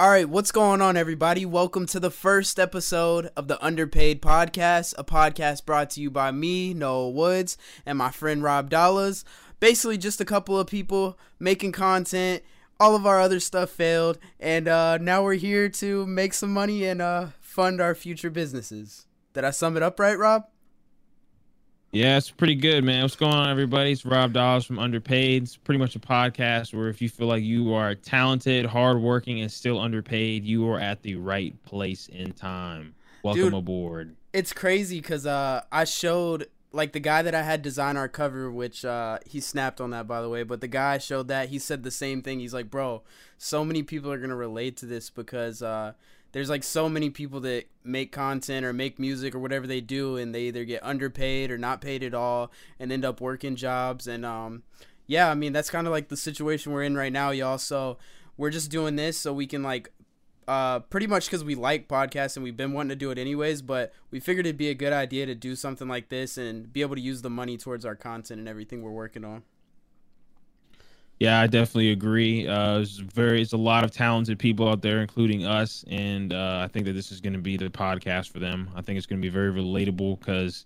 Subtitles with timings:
[0.00, 1.44] All right, what's going on, everybody?
[1.44, 6.30] Welcome to the first episode of the Underpaid Podcast, a podcast brought to you by
[6.30, 9.26] me, Noah Woods, and my friend Rob Dallas.
[9.60, 12.42] Basically, just a couple of people making content.
[12.80, 16.86] All of our other stuff failed, and uh, now we're here to make some money
[16.86, 19.04] and uh, fund our future businesses.
[19.34, 20.44] Did I sum it up right, Rob?
[21.92, 23.02] Yeah, it's pretty good, man.
[23.02, 23.90] What's going on, everybody?
[23.90, 25.42] It's Rob Dawes from Underpaid.
[25.42, 29.50] It's pretty much a podcast where if you feel like you are talented, hardworking, and
[29.50, 32.94] still underpaid, you are at the right place in time.
[33.24, 34.14] Welcome Dude, aboard.
[34.32, 38.52] It's crazy because uh, I showed like the guy that I had design our cover,
[38.52, 40.44] which uh, he snapped on that by the way.
[40.44, 42.38] But the guy showed that he said the same thing.
[42.38, 43.02] He's like, bro,
[43.36, 45.94] so many people are gonna relate to this because uh,
[46.32, 50.16] there's like so many people that make content or make music or whatever they do
[50.16, 54.06] and they either get underpaid or not paid at all and end up working jobs
[54.06, 54.62] and um
[55.06, 57.98] yeah i mean that's kind of like the situation we're in right now y'all so
[58.36, 59.90] we're just doing this so we can like
[60.48, 63.62] uh, pretty much because we like podcasts and we've been wanting to do it anyways,
[63.62, 66.80] but we figured it'd be a good idea to do something like this and be
[66.80, 69.44] able to use the money towards our content and everything we're working on.
[71.20, 72.48] Yeah, I definitely agree.
[72.48, 76.62] Uh, there's very, it's a lot of talented people out there, including us, and uh,
[76.64, 78.70] I think that this is going to be the podcast for them.
[78.74, 80.64] I think it's going to be very relatable because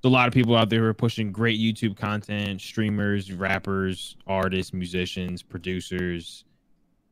[0.00, 4.16] there's a lot of people out there who are pushing great YouTube content, streamers, rappers,
[4.28, 6.44] artists, musicians, producers,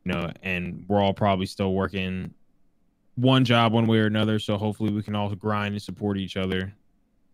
[0.04, 2.32] you know, and we're all probably still working
[3.16, 4.38] one job one way or another.
[4.38, 6.72] So hopefully we can all grind and support each other.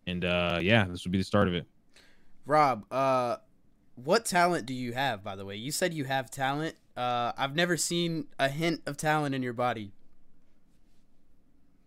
[0.07, 1.67] And uh, yeah, this will be the start of it.
[2.47, 3.37] Rob, uh,
[3.97, 5.57] what talent do you have, by the way?
[5.57, 6.77] You said you have talent.
[6.97, 9.93] Uh, I've never seen a hint of talent in your body.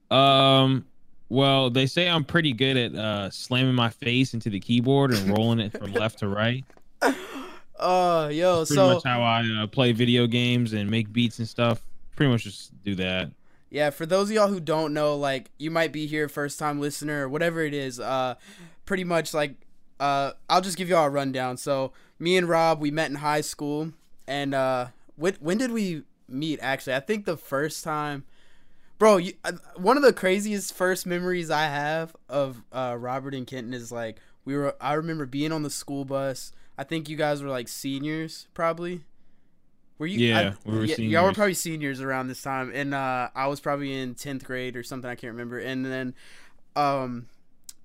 [0.09, 0.85] Um,
[1.29, 5.37] well, they say I'm pretty good at uh, slamming my face into the keyboard and
[5.37, 6.63] rolling it from left to right.
[7.01, 7.15] Oh,
[7.79, 11.39] uh, yo, That's pretty so much how I uh, play video games and make beats
[11.39, 11.81] and stuff.
[12.15, 13.31] Pretty much just do that.
[13.69, 16.79] Yeah, for those of y'all who don't know, like you might be here first time
[16.79, 18.35] listener or whatever it is, uh
[18.85, 19.55] pretty much like
[19.99, 21.57] uh, I'll just give you all a rundown.
[21.57, 23.93] So me and Rob, we met in high school,
[24.27, 26.59] and uh, when when did we meet?
[26.61, 28.25] Actually, I think the first time,
[28.97, 29.17] bro.
[29.17, 33.73] You, uh, one of the craziest first memories I have of uh, Robert and Kenton
[33.73, 34.75] is like we were.
[34.81, 36.51] I remember being on the school bus.
[36.77, 39.03] I think you guys were like seniors, probably.
[39.97, 40.19] Were you?
[40.19, 43.47] Yeah, I, we were y- y'all were probably seniors around this time, and uh, I
[43.47, 45.09] was probably in tenth grade or something.
[45.09, 45.57] I can't remember.
[45.57, 46.13] And then,
[46.75, 47.25] um,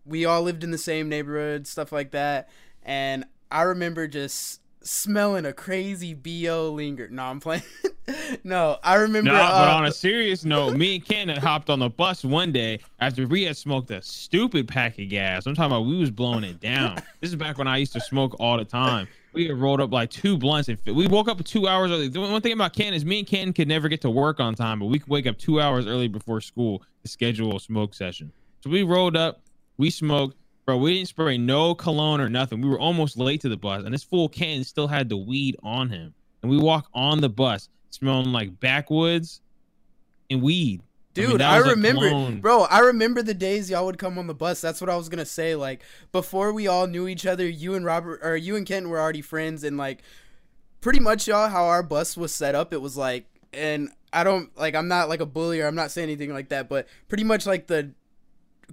[0.04, 2.48] we all lived in the same neighborhood, stuff like that.
[2.82, 7.08] And I remember just smelling a crazy bo linger.
[7.08, 7.62] No, I'm playing.
[8.44, 9.30] no, I remember.
[9.30, 12.24] No, uh, but on a serious note, me and Ken had hopped on the bus
[12.24, 15.46] one day after we had smoked a stupid pack of gas.
[15.46, 16.96] I'm talking about we was blowing it down.
[17.20, 19.08] this is back when I used to smoke all the time.
[19.32, 22.08] We had rolled up like two blunts and we woke up two hours early.
[22.08, 24.54] The one thing about Ken is me and Ken could never get to work on
[24.54, 27.94] time, but we could wake up two hours early before school to schedule a smoke
[27.94, 28.30] session.
[28.60, 29.40] So we rolled up,
[29.76, 30.76] we smoked, bro.
[30.76, 32.60] We didn't spray no cologne or nothing.
[32.60, 35.56] We were almost late to the bus, and this fool Ken still had the weed
[35.62, 36.14] on him.
[36.42, 39.40] And we walk on the bus smelling like backwoods
[40.30, 40.82] and weed.
[41.14, 42.62] Dude, I, mean, I remember, bro.
[42.62, 44.62] I remember the days y'all would come on the bus.
[44.62, 45.54] That's what I was gonna say.
[45.54, 48.98] Like before we all knew each other, you and Robert or you and Kent were
[48.98, 50.02] already friends, and like
[50.80, 52.72] pretty much y'all how our bus was set up.
[52.72, 55.90] It was like, and I don't like I'm not like a bully or I'm not
[55.90, 57.90] saying anything like that, but pretty much like the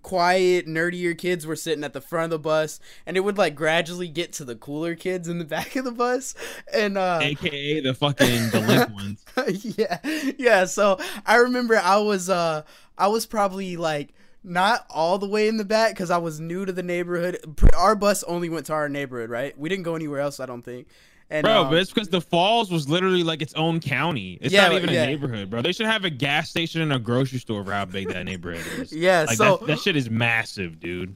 [0.01, 3.55] quiet, nerdier kids were sitting at the front of the bus, and it would like
[3.55, 6.35] gradually get to the cooler kids in the back of the bus,
[6.73, 9.25] and uh, AKA the fucking delinquents.
[9.77, 10.00] yeah,
[10.38, 10.66] yeah.
[10.66, 12.63] So I remember I was uh
[12.97, 14.13] I was probably like
[14.44, 17.39] not all the way in the back because I was new to the neighborhood.
[17.75, 19.57] Our bus only went to our neighborhood, right?
[19.57, 20.88] We didn't go anywhere else, I don't think.
[21.31, 24.40] And, bro, um, but it's because the Falls was literally like its own county.
[24.41, 25.03] It's yeah, not even yeah.
[25.03, 25.62] a neighborhood, bro.
[25.62, 28.66] They should have a gas station and a grocery store for how big that neighborhood
[28.79, 28.94] is.
[29.00, 31.16] Yeah, like, so that, that shit is massive, dude.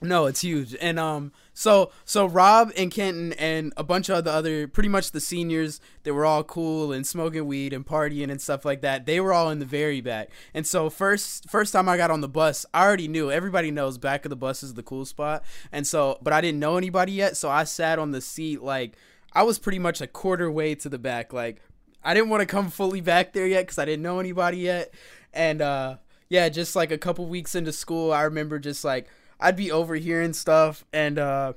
[0.00, 0.76] No, it's huge.
[0.80, 5.12] And um so so Rob and Kenton and a bunch of the other pretty much
[5.12, 9.06] the seniors they were all cool and smoking weed and partying and stuff like that.
[9.06, 10.28] They were all in the very back.
[10.52, 13.96] And so first first time I got on the bus, I already knew everybody knows
[13.96, 15.44] back of the bus is the cool spot.
[15.72, 18.96] And so but I didn't know anybody yet, so I sat on the seat like
[19.36, 21.34] I was pretty much a quarter way to the back.
[21.34, 21.60] Like
[22.02, 24.94] I didn't want to come fully back there yet because I didn't know anybody yet.
[25.34, 25.96] And uh,
[26.30, 30.32] yeah, just like a couple weeks into school, I remember just like I'd be overhearing
[30.32, 31.52] stuff and uh,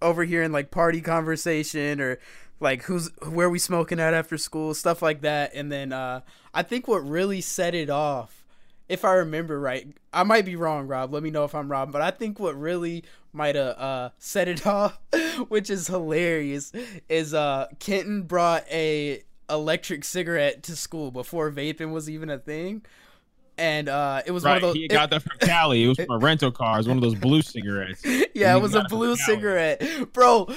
[0.00, 2.20] overhearing like party conversation or
[2.60, 5.54] like who's where we smoking at after school, stuff like that.
[5.56, 6.20] And then uh,
[6.54, 8.44] I think what really set it off
[8.88, 11.12] if I remember right, I might be wrong, Rob.
[11.12, 11.90] Let me know if I'm wrong.
[11.90, 13.02] But I think what really
[13.34, 14.98] might have uh, set it off,
[15.48, 16.72] which is hilarious,
[17.08, 22.82] is uh, Kenton brought a electric cigarette to school before vaping was even a thing
[23.56, 24.74] and uh, it was right, one of those.
[24.74, 25.84] He got that from Cali.
[25.84, 26.74] It was from a rental car.
[26.74, 28.04] It was one of those blue cigarettes.
[28.34, 30.48] Yeah, it was a blue cigarette, bro.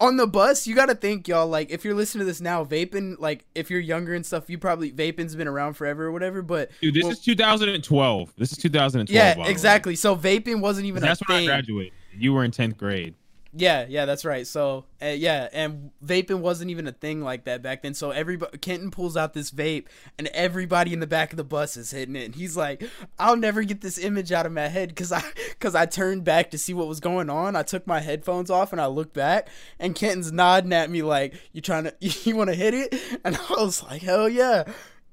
[0.00, 1.46] On the bus, you got to think, y'all.
[1.46, 4.56] Like, if you're listening to this now, vaping, like, if you're younger and stuff, you
[4.56, 6.40] probably vaping's been around forever or whatever.
[6.40, 8.32] But dude, this well, is 2012.
[8.38, 9.14] This is 2012.
[9.14, 9.96] Yeah, exactly.
[9.96, 11.02] So vaping wasn't even.
[11.02, 11.50] That's when thing.
[11.50, 11.92] I graduated.
[12.18, 13.14] You were in 10th grade.
[13.58, 14.46] Yeah, yeah, that's right.
[14.46, 17.94] So, uh, yeah, and vaping wasn't even a thing like that back then.
[17.94, 19.86] So everybody, Kenton pulls out this vape,
[20.18, 22.24] and everybody in the back of the bus is hitting it.
[22.26, 22.82] And he's like,
[23.18, 26.50] "I'll never get this image out of my head because I, because I turned back
[26.50, 27.56] to see what was going on.
[27.56, 29.48] I took my headphones off and I looked back,
[29.78, 33.36] and Kenton's nodding at me like, "You trying to, you want to hit it?" And
[33.36, 34.64] I was like, "Hell yeah!"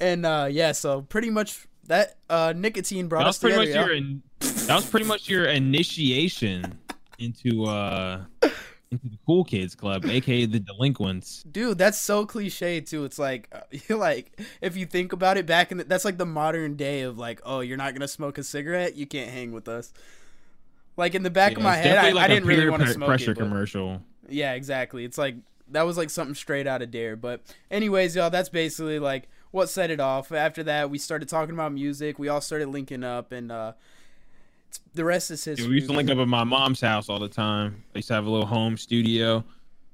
[0.02, 3.88] And uh, yeah, so pretty much that uh, nicotine brought that us pretty together, much
[3.88, 4.24] your in,
[4.68, 6.78] that was pretty much your initiation
[7.24, 8.24] into uh
[8.92, 11.44] into the cool kids club, aka the delinquents.
[11.44, 13.06] Dude, that's so cliche too.
[13.06, 13.54] It's like
[13.88, 17.02] you're like if you think about it back in the, that's like the modern day
[17.02, 19.94] of like, oh, you're not gonna smoke a cigarette, you can't hang with us.
[20.96, 22.90] Like in the back yeah, of my head, I, like I didn't really want to
[22.90, 24.02] smoke pressure it, commercial.
[24.30, 25.06] Yeah, exactly.
[25.06, 25.36] It's like
[25.72, 27.16] that was like something straight out of Dare.
[27.16, 27.42] But
[27.72, 30.32] anyways, y'all, that's basically like what set it off.
[30.32, 32.20] After that, we started talking about music.
[32.20, 33.74] We all started linking up, and uh,
[34.94, 35.68] the rest is history.
[35.68, 37.84] we used to link up at my mom's house all the time.
[37.94, 39.44] I used to have a little home studio.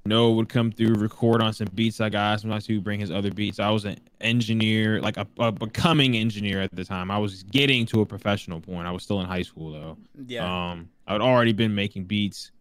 [0.05, 2.39] Noah would come through, record on some beats I got.
[2.39, 3.59] Sometimes he would bring his other beats.
[3.59, 7.11] I was an engineer, like a, a, becoming engineer at the time.
[7.11, 8.87] I was getting to a professional point.
[8.87, 9.97] I was still in high school though.
[10.25, 10.71] Yeah.
[10.71, 12.51] Um, I had already been making beats.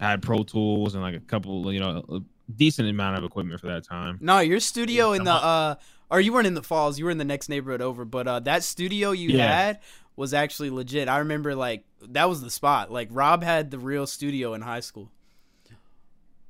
[0.00, 2.20] I had Pro Tools and like a couple, you know, a
[2.56, 4.18] decent amount of equipment for that time.
[4.20, 5.76] No, your studio in the uh,
[6.12, 6.98] or you weren't in the falls.
[6.98, 8.04] You were in the next neighborhood over.
[8.04, 9.46] But uh, that studio you yeah.
[9.46, 9.80] had
[10.16, 11.08] was actually legit.
[11.08, 12.90] I remember like that was the spot.
[12.90, 15.10] Like Rob had the real studio in high school.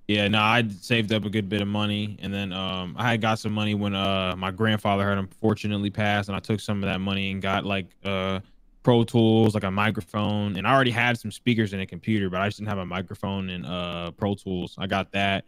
[0.09, 3.21] Yeah, no, I saved up a good bit of money, and then um, I had
[3.21, 6.89] got some money when uh my grandfather had unfortunately passed, and I took some of
[6.89, 8.41] that money and got like uh
[8.83, 12.41] Pro Tools, like a microphone, and I already had some speakers and a computer, but
[12.41, 14.75] I just didn't have a microphone and uh Pro Tools.
[14.77, 15.45] I got that,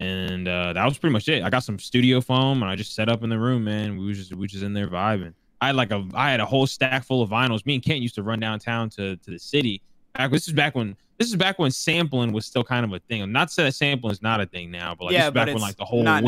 [0.00, 1.44] and uh that was pretty much it.
[1.44, 3.96] I got some studio foam, and I just set up in the room, man.
[3.96, 5.34] We was just we was just in there vibing.
[5.60, 7.64] I had like a I had a whole stack full of vinyls.
[7.66, 9.82] Me and Kent used to run downtown to to the city.
[10.14, 12.98] Back, this is back when this is back when sampling was still kind of a
[13.00, 13.22] thing.
[13.22, 15.34] I'm not saying that sampling is not a thing now, but like yeah, this is
[15.34, 16.18] back when like the whole now,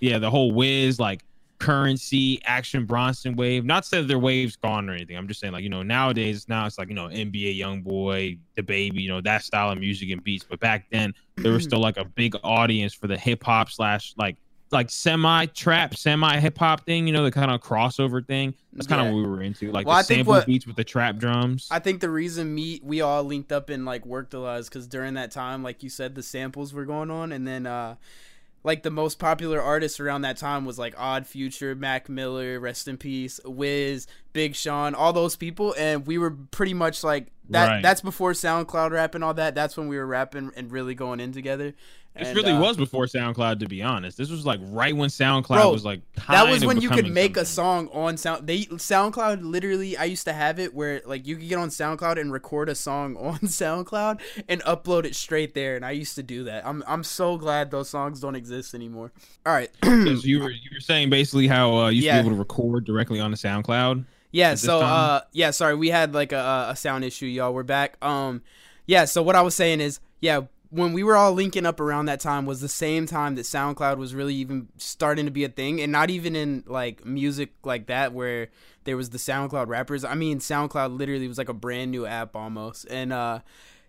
[0.00, 0.18] yeah.
[0.18, 1.24] the whole Wiz like
[1.58, 3.64] Curren$y Action Bronson wave.
[3.64, 5.16] Not say their waves gone or anything.
[5.16, 9.02] I'm just saying like you know nowadays now it's like you know NBA YoungBoy, baby,
[9.02, 10.44] you know that style of music and beats.
[10.48, 14.14] But back then there was still like a big audience for the hip hop slash
[14.18, 14.36] like
[14.70, 18.54] like semi trap, semi hip hop thing, you know, the kind of crossover thing.
[18.72, 19.12] That's kind of yeah.
[19.12, 21.68] what we were into, like well, the I sample what, beats with the trap drums.
[21.70, 24.68] I think the reason me we all linked up and like worked a lot is
[24.68, 27.96] because during that time, like you said, the samples were going on, and then uh
[28.64, 32.88] like the most popular artists around that time was like Odd Future, Mac Miller, rest
[32.88, 37.68] in peace, Wiz, Big Sean, all those people, and we were pretty much like that.
[37.68, 37.82] Right.
[37.82, 39.54] That's before SoundCloud rap and all that.
[39.54, 41.74] That's when we were rapping and really going in together.
[42.16, 44.16] This and, really uh, was before SoundCloud, to be honest.
[44.16, 46.00] This was like right when SoundCloud bro, was like.
[46.28, 47.42] that was when you could make something.
[47.42, 48.46] a song on Sound.
[48.46, 49.96] They SoundCloud literally.
[49.96, 52.76] I used to have it where like you could get on SoundCloud and record a
[52.76, 56.64] song on SoundCloud and upload it straight there, and I used to do that.
[56.64, 59.10] I'm I'm so glad those songs don't exist anymore.
[59.44, 59.70] All right.
[59.84, 62.18] so you were you were saying basically how uh, you used yeah.
[62.18, 64.04] to be able to record directly on the SoundCloud.
[64.30, 64.54] Yeah.
[64.54, 67.52] So uh yeah sorry we had like a, a sound issue y'all.
[67.52, 67.96] We're back.
[68.02, 68.42] Um
[68.86, 69.04] yeah.
[69.04, 70.42] So what I was saying is yeah
[70.74, 73.96] when we were all linking up around that time was the same time that SoundCloud
[73.96, 77.86] was really even starting to be a thing and not even in like music like
[77.86, 78.48] that where
[78.82, 80.04] there was the SoundCloud rappers.
[80.04, 82.86] I mean SoundCloud literally was like a brand new app almost.
[82.90, 83.40] And uh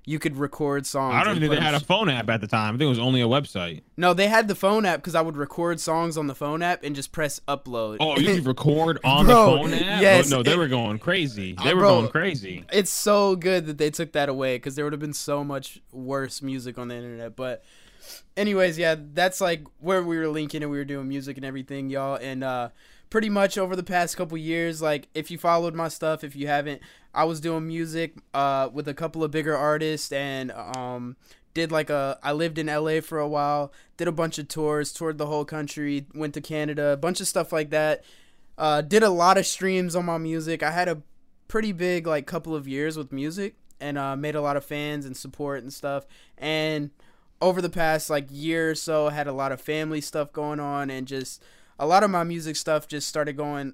[0.06, 1.16] you could record songs.
[1.16, 2.76] I don't think they had a phone app at the time.
[2.76, 3.82] I think it was only a website.
[3.98, 6.84] No, they had the phone app because I would record songs on the phone app
[6.84, 7.98] and just press upload.
[8.00, 10.02] Oh, you could record on bro, the phone app?
[10.02, 10.32] Yes.
[10.32, 11.56] Oh, no, they were going crazy.
[11.64, 12.64] They were bro, going crazy.
[12.72, 15.82] It's so good that they took that away because there would have been so much
[15.92, 17.36] worse music on the internet.
[17.36, 17.64] But
[18.38, 21.90] anyways, yeah, that's like where we were linking and we were doing music and everything,
[21.90, 22.16] y'all.
[22.16, 22.70] And uh
[23.16, 26.48] pretty much over the past couple years, like if you followed my stuff, if you
[26.48, 26.82] haven't,
[27.14, 31.16] I was doing music uh, with a couple of bigger artists and um,
[31.54, 34.92] did like a I lived in LA for a while, did a bunch of tours,
[34.92, 38.04] toured the whole country, went to Canada, a bunch of stuff like that.
[38.58, 40.62] Uh, did a lot of streams on my music.
[40.62, 41.02] I had a
[41.48, 45.06] pretty big like couple of years with music and uh, made a lot of fans
[45.06, 46.06] and support and stuff.
[46.38, 46.90] And
[47.42, 50.90] over the past like year or so, had a lot of family stuff going on
[50.90, 51.42] and just
[51.78, 53.74] a lot of my music stuff just started going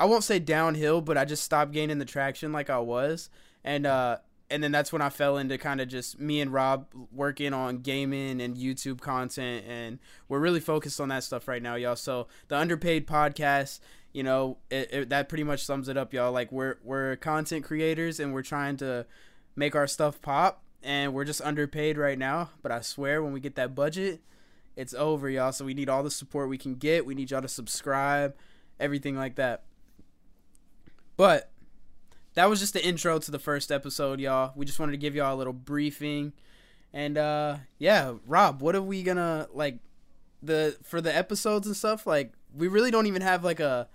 [0.00, 3.30] I won't say downhill, but I just stopped gaining the traction like I was.
[3.62, 4.18] And uh
[4.52, 7.78] and then that's when I fell into kind of just me and Rob working on
[7.78, 11.96] gaming and YouTube content, and we're really focused on that stuff right now, y'all.
[11.96, 13.80] So the underpaid podcast,
[14.12, 16.32] you know, it, it, that pretty much sums it up, y'all.
[16.32, 19.06] Like we're we're content creators, and we're trying to
[19.56, 22.50] make our stuff pop, and we're just underpaid right now.
[22.60, 24.20] But I swear, when we get that budget,
[24.76, 25.52] it's over, y'all.
[25.52, 27.06] So we need all the support we can get.
[27.06, 28.34] We need y'all to subscribe,
[28.80, 29.64] everything like that.
[31.16, 31.50] But
[32.34, 34.52] that was just the intro to the first episode, y'all.
[34.56, 36.32] We just wanted to give y'all a little briefing.
[36.92, 39.78] And uh yeah, Rob, what are we gonna like
[40.42, 42.06] the for the episodes and stuff?
[42.06, 43.88] Like we really don't even have like a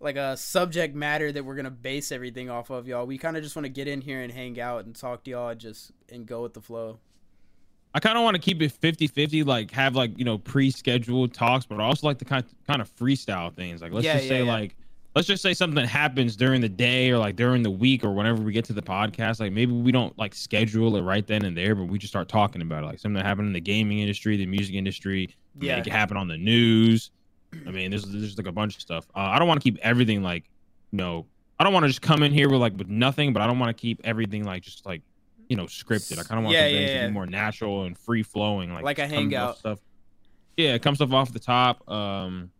[0.00, 3.06] like a subject matter that we're gonna base everything off of, y'all.
[3.06, 5.30] We kind of just want to get in here and hang out and talk to
[5.30, 6.98] y'all and just and go with the flow.
[7.94, 11.64] I kind of want to keep it 50-50, like have like you know pre-scheduled talks,
[11.66, 13.80] but I also like the kind kind of freestyle things.
[13.82, 14.52] Like let's Yeah, just yeah, say yeah.
[14.52, 14.76] like
[15.14, 18.42] let's just say something happens during the day or like during the week or whenever
[18.42, 19.38] we get to the podcast.
[19.38, 22.28] Like maybe we don't like schedule it right then and there, but we just start
[22.28, 22.86] talking about it.
[22.86, 25.34] Like something that happened in the gaming industry, the music industry.
[25.60, 25.76] Yeah.
[25.76, 27.12] it could happen on the news.
[27.64, 29.06] I mean, there's there's like a bunch of stuff.
[29.14, 30.50] Uh, I don't want to keep everything like
[30.90, 31.26] you know.
[31.60, 33.60] I don't want to just come in here with like with nothing, but I don't
[33.60, 35.02] want to keep everything like just like
[35.48, 36.18] you know scripted.
[36.18, 37.06] I kind of want Yeah, things yeah, to yeah.
[37.06, 39.58] be more natural and free flowing, like Like a hangout.
[39.58, 39.78] stuff.
[40.56, 41.88] Yeah, come stuff off the top.
[41.90, 42.50] Um,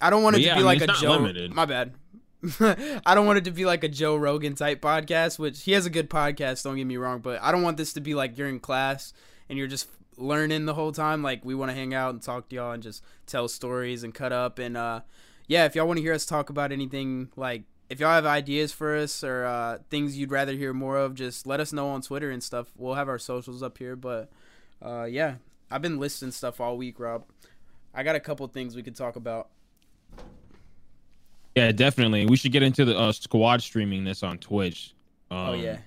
[0.00, 1.12] I don't want it to be I mean, like a Joe.
[1.12, 1.52] limited.
[1.54, 1.94] My bad.
[2.60, 5.86] I don't want it to be like a Joe Rogan type podcast, which he has
[5.86, 6.62] a good podcast.
[6.62, 9.12] Don't get me wrong, but I don't want this to be like you're in class
[9.48, 11.22] and you're just learning the whole time.
[11.22, 14.12] Like we want to hang out and talk to y'all and just tell stories and
[14.12, 14.58] cut up.
[14.58, 15.00] And uh,
[15.48, 18.72] yeah, if y'all want to hear us talk about anything, like if y'all have ideas
[18.72, 22.02] for us or uh, things you'd rather hear more of, just let us know on
[22.02, 22.68] Twitter and stuff.
[22.76, 23.96] We'll have our socials up here.
[23.96, 24.30] But
[24.82, 25.36] uh, yeah,
[25.70, 27.24] I've been listing stuff all week, Rob.
[27.94, 29.48] I got a couple things we could talk about.
[31.54, 32.26] yeah, definitely.
[32.26, 34.94] We should get into the uh, squad streaming this on Twitch.
[35.30, 35.78] Um, oh yeah.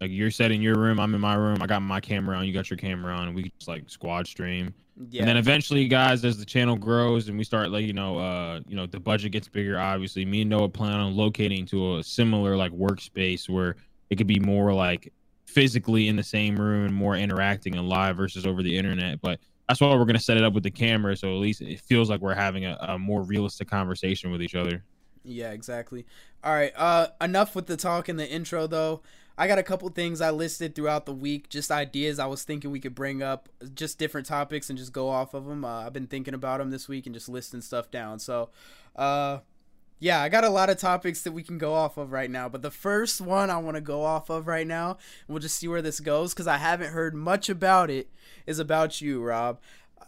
[0.00, 1.58] Like you're set in your room, I'm in my room.
[1.60, 4.26] I got my camera on, you got your camera on, and we just like squad
[4.26, 4.72] stream.
[5.10, 5.20] Yeah.
[5.20, 8.60] And then eventually, guys, as the channel grows and we start like you know, uh,
[8.66, 9.78] you know, the budget gets bigger.
[9.78, 13.76] Obviously, me and Noah plan on locating to a similar like workspace where
[14.08, 15.12] it could be more like
[15.44, 19.20] physically in the same room and more interacting and live versus over the internet.
[19.20, 19.38] But
[19.68, 22.08] that's why we're gonna set it up with the camera, so at least it feels
[22.08, 24.82] like we're having a, a more realistic conversation with each other.
[25.22, 26.06] Yeah, exactly.
[26.42, 26.72] All right.
[26.74, 29.02] Uh, enough with the talk and the intro, though.
[29.40, 32.70] I got a couple things I listed throughout the week, just ideas I was thinking
[32.70, 35.64] we could bring up, just different topics and just go off of them.
[35.64, 38.18] Uh, I've been thinking about them this week and just listing stuff down.
[38.18, 38.50] So,
[38.96, 39.38] uh,
[39.98, 42.50] yeah, I got a lot of topics that we can go off of right now.
[42.50, 45.68] But the first one I want to go off of right now, we'll just see
[45.68, 48.10] where this goes because I haven't heard much about it,
[48.46, 49.58] is about you, Rob.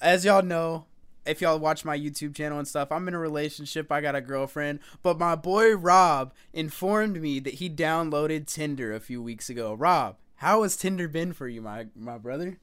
[0.03, 0.85] As y'all know,
[1.27, 3.91] if y'all watch my YouTube channel and stuff, I'm in a relationship.
[3.93, 9.01] I got a girlfriend, but my boy Rob informed me that he downloaded Tinder a
[9.01, 9.75] few weeks ago.
[9.75, 12.59] Rob, how has Tinder been for you, my my brother?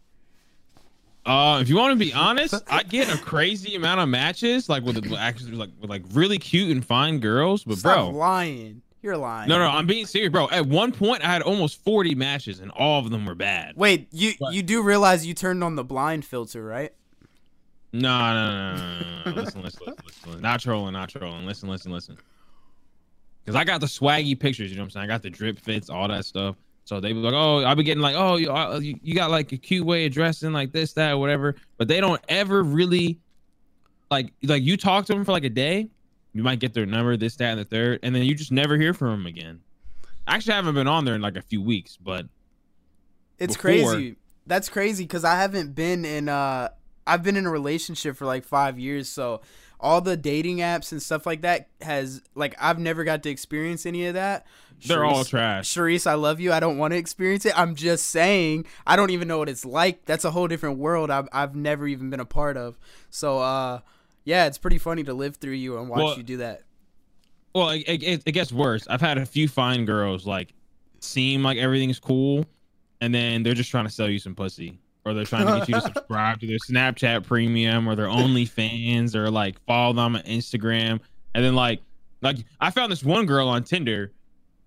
[1.26, 4.84] Uh, if you want to be honest, I get a crazy amount of matches, like
[4.84, 7.64] with with actually like with like really cute and fine girls.
[7.64, 8.82] But Stop bro, lying.
[9.02, 9.48] You're lying.
[9.48, 10.50] no, no, I'm being serious, bro.
[10.50, 13.78] At one point, I had almost 40 matches, and all of them were bad.
[13.78, 14.54] Wait, you What?
[14.54, 16.92] you do realize you turned on the blind filter, right?
[17.92, 19.42] No, no, no, no, no.
[19.42, 20.42] Listen, listen, listen, listen.
[20.42, 21.46] Not trolling, not trolling.
[21.46, 22.18] Listen, listen, listen.
[23.44, 25.04] Because I got the swaggy pictures, you know what I'm saying?
[25.06, 26.56] I got the drip fits, all that stuff.
[26.86, 29.32] So they be like, oh, I'll be getting like, oh, you, uh, you you got
[29.32, 31.56] like a cute way of dressing, like this, that, whatever.
[31.78, 33.18] But they don't ever really,
[34.12, 35.88] like, like you talk to them for like a day,
[36.34, 38.78] you might get their number, this, that, and the third, and then you just never
[38.78, 39.62] hear from them again.
[40.28, 42.28] Actually, I haven't been on there in like a few weeks, but
[43.40, 44.16] It's Before- crazy.
[44.46, 46.70] That's crazy because I haven't been in uh
[47.10, 49.42] I've been in a relationship for like five years, so
[49.80, 53.86] all the dating apps and stuff like that has like I've never got to experience
[53.86, 54.46] any of that.
[54.86, 55.74] they're all trash.
[55.74, 56.52] Sharice, I love you.
[56.52, 57.58] I don't want to experience it.
[57.58, 60.06] I'm just saying I don't even know what it's like.
[60.06, 62.78] That's a whole different world I've I've never even been a part of.
[63.10, 63.80] So uh
[64.26, 66.64] yeah, it's pretty funny to live through you and watch Well, you do that.
[67.56, 68.86] Well, it, it, it gets worse.
[68.88, 70.54] I've had a few fine girls like
[71.00, 72.46] seem like everything's cool,
[73.02, 74.78] and then they're just trying to sell you some pussy,
[75.10, 79.16] or they're trying to get you to subscribe to their Snapchat Premium or their OnlyFans,
[79.16, 81.00] or like follow them on Instagram,
[81.34, 81.82] and then like
[82.22, 84.12] like I found this one girl on Tinder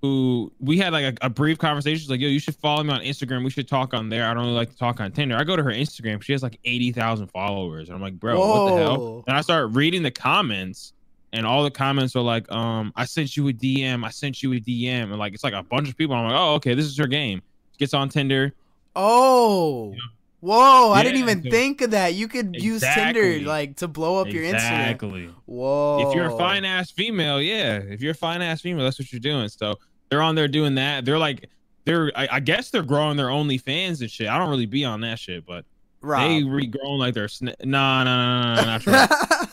[0.02, 1.98] who we had like a, a brief conversation.
[1.98, 3.44] She's like, "Yo, you should follow me on Instagram.
[3.44, 4.28] We should talk on there.
[4.28, 6.20] I don't really like to talk on Tinder." I go to her Instagram.
[6.20, 9.40] She has like eighty thousand followers, and I'm like, "Bro, what the hell?" And I
[9.40, 10.92] start reading the comments,
[11.32, 14.52] and all the comments are like, um, I sent you a DM, I sent you
[14.52, 16.16] a DM, and like it's like a bunch of people.
[16.16, 17.40] I'm like, oh, okay, this is her game.
[17.78, 18.52] Gets on Tinder.
[18.96, 19.94] Oh.
[20.42, 22.14] Whoa, I didn't even so- think of that.
[22.14, 24.54] You could use Tinder like to blow up your Instagram.
[24.54, 25.30] exactly.
[25.46, 26.08] Whoa.
[26.10, 27.76] If you're a fine ass female, yeah.
[27.76, 29.48] If you're a fine ass female, that's what you're doing.
[29.48, 29.78] So
[30.10, 31.04] they're on there doing that.
[31.04, 31.48] They're like,
[31.84, 34.26] they're I, I guess they're growing their OnlyFans and shit.
[34.28, 35.64] I don't really be on that shit, but
[36.00, 36.22] Rob.
[36.28, 38.92] they regrowing like they're sna- nah nah nah nah, nah not true.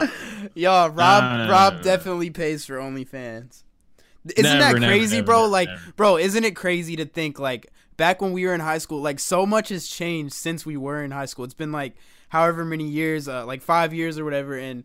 [0.00, 0.06] Nah.
[0.54, 1.82] Yo, Rob Nah, Rob nah, nah.
[1.82, 3.62] definitely pays for OnlyFans.
[4.36, 5.38] Isn't Never, that crazy, never, bro?
[5.40, 8.78] never, like, bro, isn't it crazy to think like back when we were in high
[8.78, 11.44] school, like so much has changed since we were in high school.
[11.44, 11.94] It's been like
[12.28, 14.84] however many years, uh, like 5 years or whatever and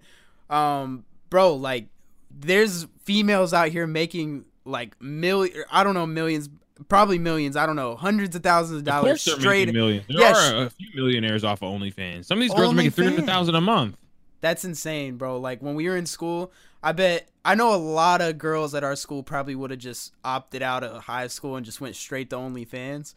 [0.49, 1.87] um bro, like
[2.31, 6.49] there's females out here making like million I don't know millions,
[6.89, 10.05] probably millions, I don't know, hundreds of thousands of Of dollars they're straight making millions.
[10.07, 12.25] There Yeah, are a few millionaires off of OnlyFans.
[12.25, 13.97] Some of these girls are making three hundred thousand a month.
[14.39, 15.39] That's insane, bro.
[15.39, 16.51] Like when we were in school,
[16.87, 20.13] I bet I know a lot of girls at our school probably would have just
[20.23, 23.13] opted out of high school and just went straight to OnlyFans.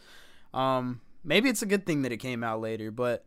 [0.52, 3.24] Um, maybe it's a good thing that it came out later, but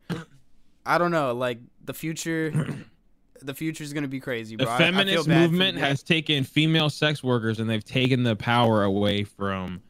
[0.85, 1.33] I don't know.
[1.33, 2.51] Like the future,
[3.41, 4.73] the future is gonna be crazy, The bro.
[4.73, 9.23] I- I feminist movement has taken female sex workers and they've taken the power away
[9.23, 9.81] from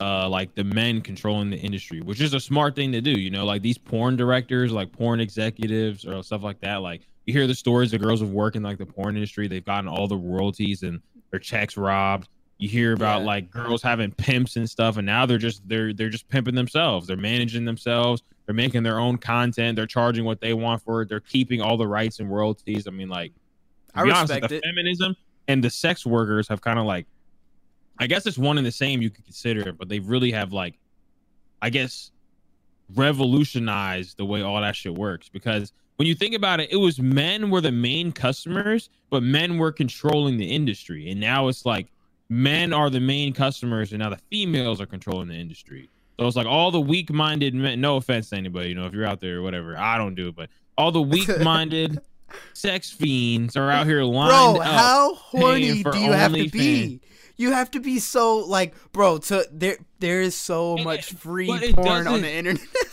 [0.00, 3.12] uh like the men controlling the industry, which is a smart thing to do.
[3.12, 6.82] You know, like these porn directors, like porn executives or stuff like that.
[6.82, 9.64] Like you hear the stories of girls who work in like the porn industry, they've
[9.64, 11.00] gotten all the royalties and
[11.30, 12.28] their checks robbed.
[12.58, 13.26] You hear about Yeah.
[13.26, 17.06] like girls having pimps and stuff, and now they're just they're they're just pimping themselves.
[17.06, 18.22] They're managing themselves.
[18.46, 19.74] They're making their own content.
[19.76, 21.08] They're charging what they want for it.
[21.08, 22.86] They're keeping all the rights and royalties.
[22.86, 23.32] I mean, like,
[23.94, 24.64] I be honest, the it.
[24.64, 25.16] feminism
[25.48, 27.06] and the sex workers have kind of like,
[27.98, 29.00] I guess it's one and the same.
[29.02, 30.78] You could consider it, but they really have like,
[31.62, 32.10] I guess,
[32.94, 35.28] revolutionized the way all that shit works.
[35.28, 39.58] Because when you think about it, it was men were the main customers, but men
[39.58, 41.86] were controlling the industry, and now it's like
[42.28, 45.88] men are the main customers, and now the females are controlling the industry.
[46.18, 47.80] So it's like all the weak-minded men.
[47.80, 49.76] No offense to anybody, you know, if you're out there or whatever.
[49.76, 50.48] I don't do it, but
[50.78, 51.98] all the weak-minded
[52.52, 57.00] sex fiends are out here lined bro, how horny do you have to be?
[57.36, 59.18] You have to be so like, bro.
[59.18, 62.62] To there, there is so And much it- free porn on the internet.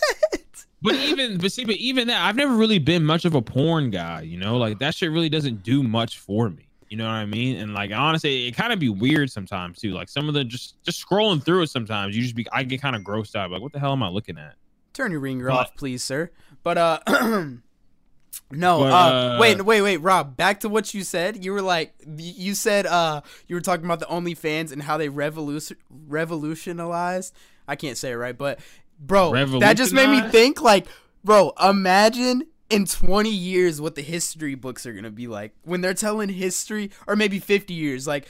[0.81, 3.91] But even, but see, but even that, I've never really been much of a porn
[3.91, 4.21] guy.
[4.21, 6.67] You know, like that shit really doesn't do much for me.
[6.89, 7.57] You know what I mean?
[7.57, 9.91] And like honestly, it kind of be weird sometimes too.
[9.91, 12.81] Like some of the just just scrolling through it sometimes, you just be I get
[12.81, 13.51] kind of grossed out.
[13.51, 14.55] Like what the hell am I looking at?
[14.93, 16.31] Turn your ringer But- off, please, sir.
[16.63, 18.79] But uh, no.
[18.79, 20.35] But, uh, uh, wait, wait, wait, Rob.
[20.35, 21.45] Back to what you said.
[21.45, 25.09] You were like, you said uh, you were talking about the OnlyFans and how they
[25.09, 25.77] revolution
[26.07, 27.33] revolutionized.
[27.67, 28.59] I can't say it right, but
[29.01, 30.61] bro, that just made me think.
[30.61, 30.87] Like,
[31.23, 35.93] bro, imagine in 20 years what the history books are gonna be like when they're
[35.93, 38.07] telling history, or maybe 50 years.
[38.07, 38.27] Like,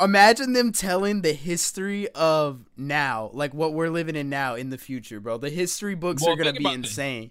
[0.00, 4.78] imagine them telling the history of now, like what we're living in now in the
[4.78, 5.38] future, bro.
[5.38, 6.90] The history books Well, are gonna be about this.
[6.90, 7.30] insane.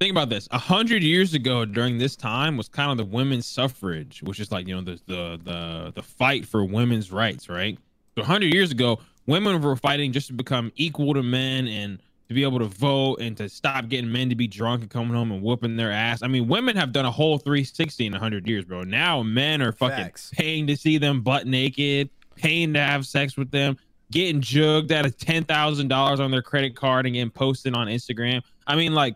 [0.00, 0.46] Think about this.
[0.52, 4.52] A hundred years ago, during this time, was kind of the women's suffrage, which is
[4.52, 7.76] like you know the the the the fight for women's rights, right?
[8.16, 12.00] So a hundred years ago, women were fighting just to become equal to men and
[12.28, 15.14] to be able to vote and to stop getting men to be drunk and coming
[15.14, 16.22] home and whooping their ass.
[16.22, 18.82] I mean, women have done a whole 360 in a hundred years, bro.
[18.82, 20.30] Now men are fucking Facts.
[20.32, 23.78] paying to see them butt naked, paying to have sex with them,
[24.10, 27.86] getting jugged out of ten thousand dollars on their credit card and getting posted on
[27.86, 28.42] Instagram.
[28.66, 29.14] I mean, like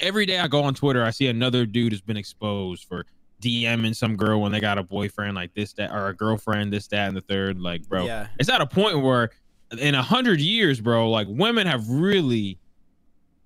[0.00, 3.06] every day I go on Twitter, I see another dude has been exposed for
[3.42, 6.86] DMing some girl when they got a boyfriend like this, that, or a girlfriend, this,
[6.88, 7.58] that, and the third.
[7.60, 8.28] Like, bro, Yeah.
[8.38, 9.30] it's at a point where
[9.78, 12.58] in a hundred years, bro, like women have really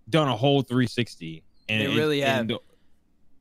[0.08, 1.42] done a whole 360.
[1.68, 2.48] And They it- really and have.
[2.48, 2.58] the-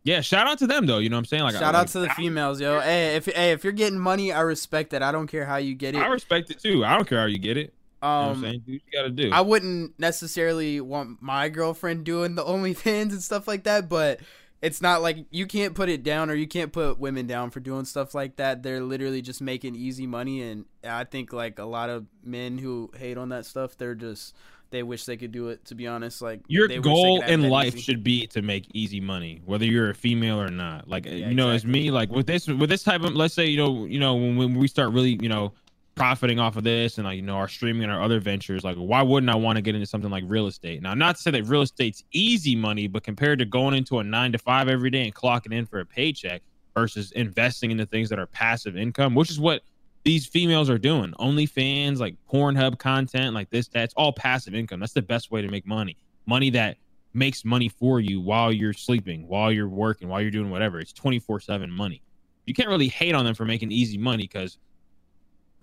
[0.03, 0.99] yeah, shout out to them though.
[0.99, 1.43] You know what I'm saying?
[1.43, 2.79] Like, Shout I, out to the females, yo.
[2.79, 5.01] Hey, if hey, if you're getting money, I respect that.
[5.01, 5.99] I don't care how you get it.
[5.99, 6.85] I respect it too.
[6.85, 7.73] I don't care how you get it.
[8.03, 8.63] You know what I'm Um, saying?
[8.67, 9.31] Do you gotta do.
[9.31, 14.19] I wouldn't necessarily want my girlfriend doing the OnlyFans and stuff like that, but
[14.61, 17.59] it's not like you can't put it down or you can't put women down for
[17.59, 18.63] doing stuff like that.
[18.63, 22.91] They're literally just making easy money, and I think like a lot of men who
[22.97, 24.33] hate on that stuff, they're just
[24.71, 25.65] they wish they could do it.
[25.65, 27.81] To be honest, like Your they wish they goal in life easy.
[27.81, 30.87] should be to make easy money, whether you're a female or not.
[30.87, 31.83] Like Yeah, you know, as exactly.
[31.83, 34.35] me, like with this with this type of let's say, you know, you know, when,
[34.37, 35.53] when we start really, you know,
[35.95, 38.75] profiting off of this and like, you know, our streaming and our other ventures, like
[38.75, 40.81] why wouldn't I want to get into something like real estate?
[40.81, 44.03] Now, not to say that real estate's easy money, but compared to going into a
[44.03, 46.41] nine to five every day and clocking in for a paycheck
[46.73, 49.61] versus investing into things that are passive income, which is what
[50.03, 54.79] these females are doing only fans like Pornhub content, like this, that's all passive income.
[54.79, 55.97] That's the best way to make money.
[56.27, 56.77] Money that
[57.13, 60.79] makes money for you while you're sleeping, while you're working, while you're doing whatever.
[60.79, 62.01] It's 24 7 money.
[62.45, 64.59] You can't really hate on them for making easy money because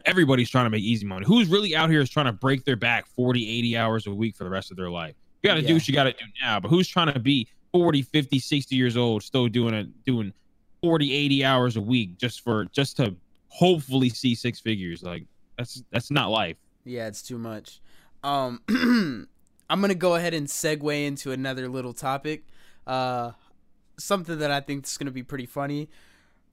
[0.07, 1.25] everybody's trying to make easy money.
[1.27, 4.37] Who's really out here is trying to break their back 40, 80 hours a week
[4.37, 5.15] for the rest of their life?
[5.43, 5.69] You got to Yeah.
[5.69, 6.61] do what you got to do now.
[6.61, 10.33] But who's trying to be 40, 50, 60 years old, still doing it, doing
[10.83, 13.15] 40, 80 hours a week just for, just to
[13.49, 15.03] hopefully see six figures?
[15.03, 15.25] Like,
[15.59, 16.57] that's, that's not life.
[16.85, 17.81] Yeah, it's too much.
[18.25, 18.61] Um,
[19.71, 22.45] I'm gonna go ahead and segue into another little topic.
[22.87, 23.33] Uh,
[23.99, 25.88] something that I think is gonna be pretty funny.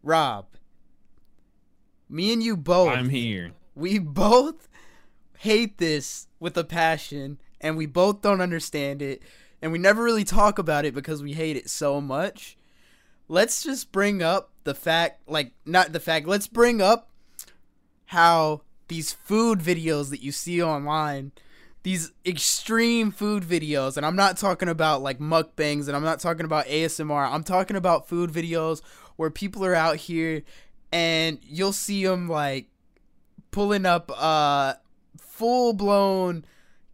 [0.04, 0.46] Rob,
[2.10, 2.90] me and you both.
[2.90, 3.52] I'm here.
[3.76, 4.68] We both
[5.38, 9.22] hate this with a passion, and we both don't understand it,
[9.62, 12.58] and we never really talk about it because we hate it so much.
[13.28, 17.10] Let's just bring up the fact, like, not the fact, let's bring up
[18.08, 21.32] how these food videos that you see online,
[21.84, 26.46] these extreme food videos, and I'm not talking about like mukbangs and I'm not talking
[26.46, 28.82] about ASMR, I'm talking about food videos
[29.16, 30.44] where people are out here
[30.92, 32.68] and you'll see them like
[33.52, 34.74] pulling up uh
[35.20, 36.46] full blown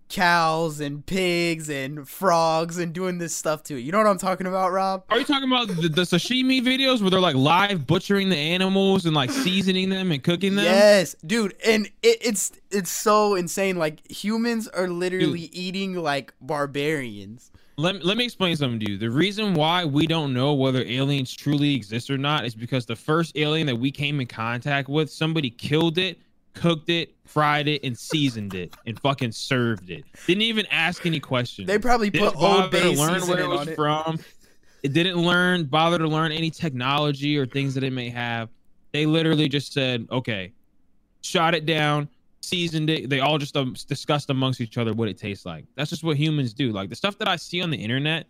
[0.08, 3.76] cows and pigs and frogs and doing this stuff too.
[3.76, 5.04] You know what I'm talking about, Rob?
[5.10, 9.06] Are you talking about the, the sashimi videos where they're like live butchering the animals
[9.06, 10.66] and like seasoning them and cooking them?
[10.66, 13.78] Yes, dude, and it, it's it's so insane.
[13.78, 15.56] Like humans are literally dude.
[15.56, 17.52] eating like barbarians.
[17.78, 18.98] Let, let me explain something to you.
[18.98, 22.96] The reason why we don't know whether aliens truly exist or not is because the
[22.96, 26.20] first alien that we came in contact with, somebody killed it
[26.56, 30.04] cooked it, fried it, and seasoned it, and fucking served it.
[30.26, 31.68] Didn't even ask any questions.
[31.68, 33.76] They probably Didn't put Old Bay to learn where it was it.
[33.76, 34.20] from.
[34.82, 38.50] It didn't learn, bother to learn any technology or things that it may have.
[38.92, 40.54] They literally just said, okay,
[41.22, 42.08] shot it down,
[42.46, 43.10] seasoned it.
[43.10, 45.66] They all just um, discussed amongst each other what it tastes like.
[45.76, 46.72] That's just what humans do.
[46.72, 48.28] Like the stuff that I see on the internet,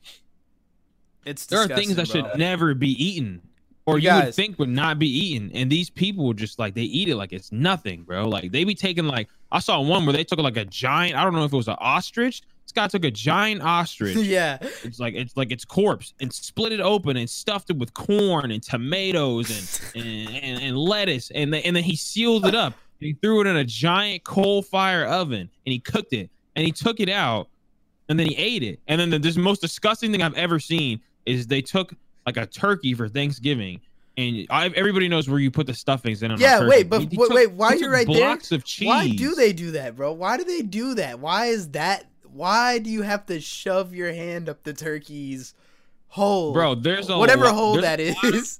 [1.26, 2.22] It's there are things that bro.
[2.24, 3.42] should never be eaten
[3.86, 6.82] or You you, would think would not be eaten and these people just like they
[6.84, 10.14] eat it like it's nothing bro like they be taking like i saw one where
[10.14, 12.88] they took like a giant i don't know if it was an ostrich this guy
[12.88, 17.16] took a giant ostrich yeah, it's like it's like its corpse and split it open
[17.16, 19.52] and stuffed it with corn and tomatoes
[19.96, 23.42] and and, and, and lettuce and then, and then he sealed it up he threw
[23.42, 27.10] it in a giant coal fire oven and he cooked it and he took it
[27.10, 27.48] out
[28.10, 31.00] and then he ate it and then the, the most disgusting thing i've ever seen
[31.26, 31.94] is they took
[32.26, 33.80] like a turkey for thanksgiving
[34.18, 36.32] and I, everybody knows where you put the stuffings in.
[36.38, 38.32] Yeah, wait, but wait, took- wait, why he you right there?
[38.52, 38.88] of cheese.
[38.88, 40.14] why do they do that, bro?
[40.14, 41.20] Why do they do that?
[41.20, 42.06] Why is that?
[42.32, 45.54] Why do you have to shove your hand up the turkey's
[46.08, 48.60] hole, Bro, there's a whatever lot- hole there's that a lot of- is?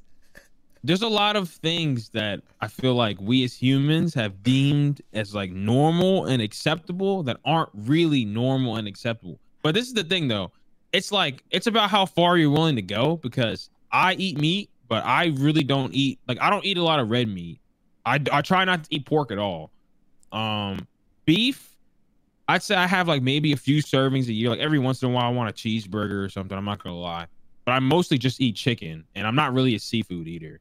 [0.86, 5.34] There's a lot of things that I feel like we as humans have deemed as
[5.34, 9.40] like normal and acceptable that aren't really normal and acceptable.
[9.64, 10.52] But this is the thing though.
[10.94, 15.04] It's like it's about how far you're willing to go because I eat meat, but
[15.04, 17.60] I really don't eat like I don't eat a lot of red meat.
[18.06, 19.72] I I try not to eat pork at all.
[20.32, 20.88] Um
[21.26, 21.78] beef,
[22.48, 24.50] I'd say I have like maybe a few servings a year.
[24.50, 26.56] Like every once in a while I want a cheeseburger or something.
[26.56, 27.26] I'm not gonna lie.
[27.66, 30.60] But I mostly just eat chicken and I'm not really a seafood eater.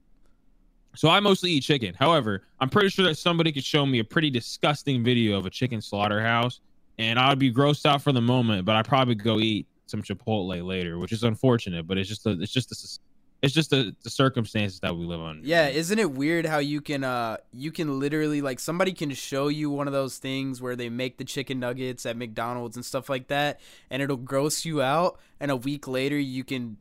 [0.96, 1.94] So I mostly eat chicken.
[1.98, 5.50] However, I'm pretty sure that somebody could show me a pretty disgusting video of a
[5.50, 6.60] chicken slaughterhouse,
[6.98, 8.64] and I would be grossed out for the moment.
[8.64, 11.86] But I'd probably go eat some Chipotle later, which is unfortunate.
[11.86, 13.00] But it's just a, it's just a,
[13.44, 15.40] it's just the the circumstances that we live on.
[15.44, 19.48] Yeah, isn't it weird how you can uh you can literally like somebody can show
[19.48, 23.10] you one of those things where they make the chicken nuggets at McDonald's and stuff
[23.10, 26.78] like that and it'll gross you out and a week later you can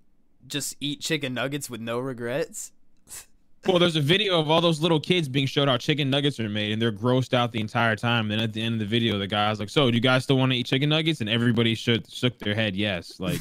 [0.48, 2.72] just eat chicken nuggets with no regrets.
[3.66, 6.50] Well, there's a video of all those little kids being showed how chicken nuggets are
[6.50, 8.30] made, and they're grossed out the entire time.
[8.30, 10.24] And Then at the end of the video, the guy's like, "So, do you guys
[10.24, 13.20] still want to eat chicken nuggets?" And everybody shook shook their head yes.
[13.20, 13.40] Like,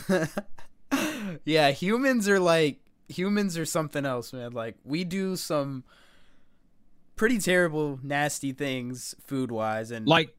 [1.44, 4.52] yeah, humans are like humans are something else, man.
[4.52, 5.82] Like we do some
[7.16, 10.34] pretty terrible, nasty things food wise and like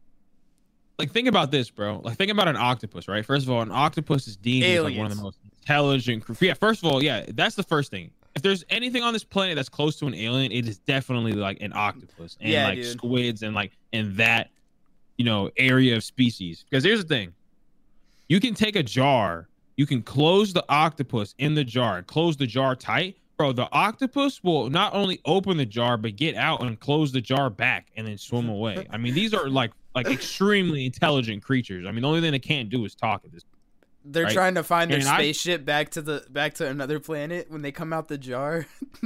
[1.00, 3.72] like think about this bro like think about an octopus right first of all an
[3.72, 7.56] octopus is deemed like one of the most intelligent yeah first of all yeah that's
[7.56, 10.68] the first thing if there's anything on this planet that's close to an alien it
[10.68, 12.86] is definitely like an octopus and Yeah, like dude.
[12.98, 14.50] squids and like in that
[15.18, 16.66] you know area of species.
[16.70, 17.34] Because here's the thing.
[18.30, 22.48] You can take a jar you can close the octopus in the jar close the
[22.48, 23.18] jar tight.
[23.38, 27.22] Bro the octopus will not only open the jar but get out and close the
[27.22, 28.88] jar back and then swim away.
[28.90, 31.86] I mean these are like like extremely intelligent creatures.
[31.88, 33.44] I mean the only thing they can't do is talk at this
[34.06, 34.34] they're right?
[34.34, 37.62] trying to find their And I- spaceship back to the back to another planet when
[37.62, 38.66] they come out the jar.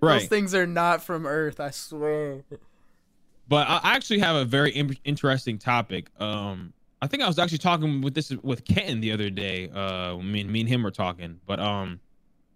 [0.00, 0.20] right.
[0.20, 2.42] Those things are not from Earth, I swear.
[3.48, 7.38] but i I actually have a very in- interesting topic um i think i was
[7.38, 10.82] actually talking with this with Ken the other day uh me, and- me and him
[10.82, 12.00] were talking but um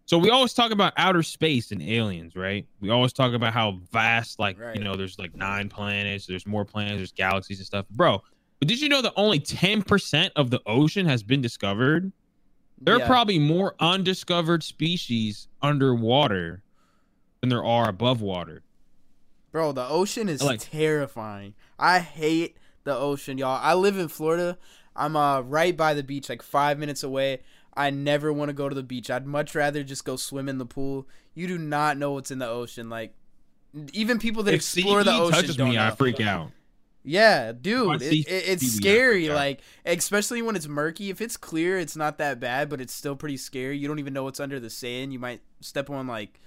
[0.07, 3.79] so we always talk about outer space and aliens right we always talk about how
[3.93, 4.75] vast like Right.
[4.77, 8.21] you know there's like nine planets there's more planets there's galaxies and stuff bro
[8.61, 12.13] but did you know that only 10% of the ocean has been discovered
[12.81, 13.05] there Yeah.
[13.05, 16.63] are probably more undiscovered species underwater
[17.41, 18.63] than there are above water
[19.53, 21.55] Bro, the ocean is Like- terrifying.
[21.77, 23.59] I hate the ocean, y'all.
[23.61, 24.57] I live in Florida.
[24.95, 27.41] I'm uh right by the beach, like five minutes away.
[27.77, 29.11] I never want to go to the beach.
[29.11, 31.09] I'd much rather just go swim in the pool.
[31.35, 32.89] You do not know what's in the ocean.
[32.89, 33.13] Like
[33.93, 36.53] even people that explore the ocean touches me, I freak out.
[37.03, 39.29] Yeah, dude, it, it, it's scary.
[39.31, 41.09] Like, especially when it's murky.
[41.11, 43.79] If it's clear, it's not that bad, but it's still pretty scary.
[43.79, 45.13] You don't even know what's under the sand.
[45.13, 46.41] You might step on like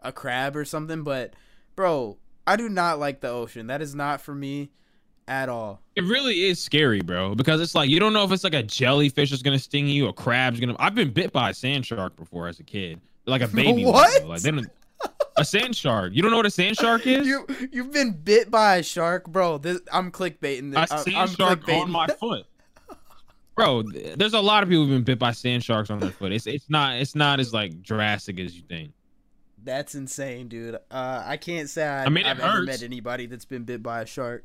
[0.00, 1.02] a crab or something.
[1.02, 1.34] But,
[1.76, 2.16] bro,
[2.46, 3.66] I do not like the ocean.
[3.66, 4.70] That is not for me
[5.28, 5.82] at all.
[5.94, 8.62] It really is scary, bro, because it's like you don't know if it's like a
[8.62, 10.74] jellyfish is gonna sting you, a crab's gonna.
[10.78, 13.84] I've been bit by a sand shark before as a kid, like a baby.
[13.84, 14.22] What?
[14.22, 14.28] though.
[14.28, 14.66] Like they don't.
[15.38, 16.12] A sand shark.
[16.14, 17.26] You don't know what a sand shark is?
[17.26, 19.58] You you've been bit by a shark, bro.
[19.58, 20.72] This I'm clickbaiting.
[20.72, 20.92] a This.
[20.92, 22.46] I'm, sand I'm shark on my foot.
[23.56, 26.10] Bro, th- there's a lot of people who've been bit by sand sharks on their
[26.10, 26.32] foot.
[26.32, 28.92] It's it's not it's not as like drastic as you think.
[29.64, 30.76] That's insane, dude.
[30.90, 34.02] Uh, I can't say I, I mean, I've ever met anybody that's been bit by
[34.02, 34.44] a shark.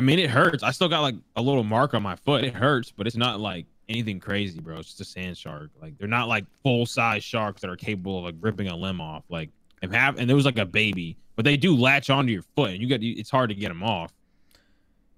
[0.00, 0.62] I mean, it hurts.
[0.62, 2.44] I still got like a little mark on my foot.
[2.44, 4.78] It hurts, but it's not like anything crazy, bro.
[4.78, 5.70] It's just a sand shark.
[5.80, 9.00] Like they're not like full size sharks that are capable of like ripping a limb
[9.00, 9.24] off.
[9.28, 9.50] Like
[9.84, 12.70] and have and there was like a baby, but they do latch onto your foot,
[12.70, 14.12] and you get it's hard to get them off.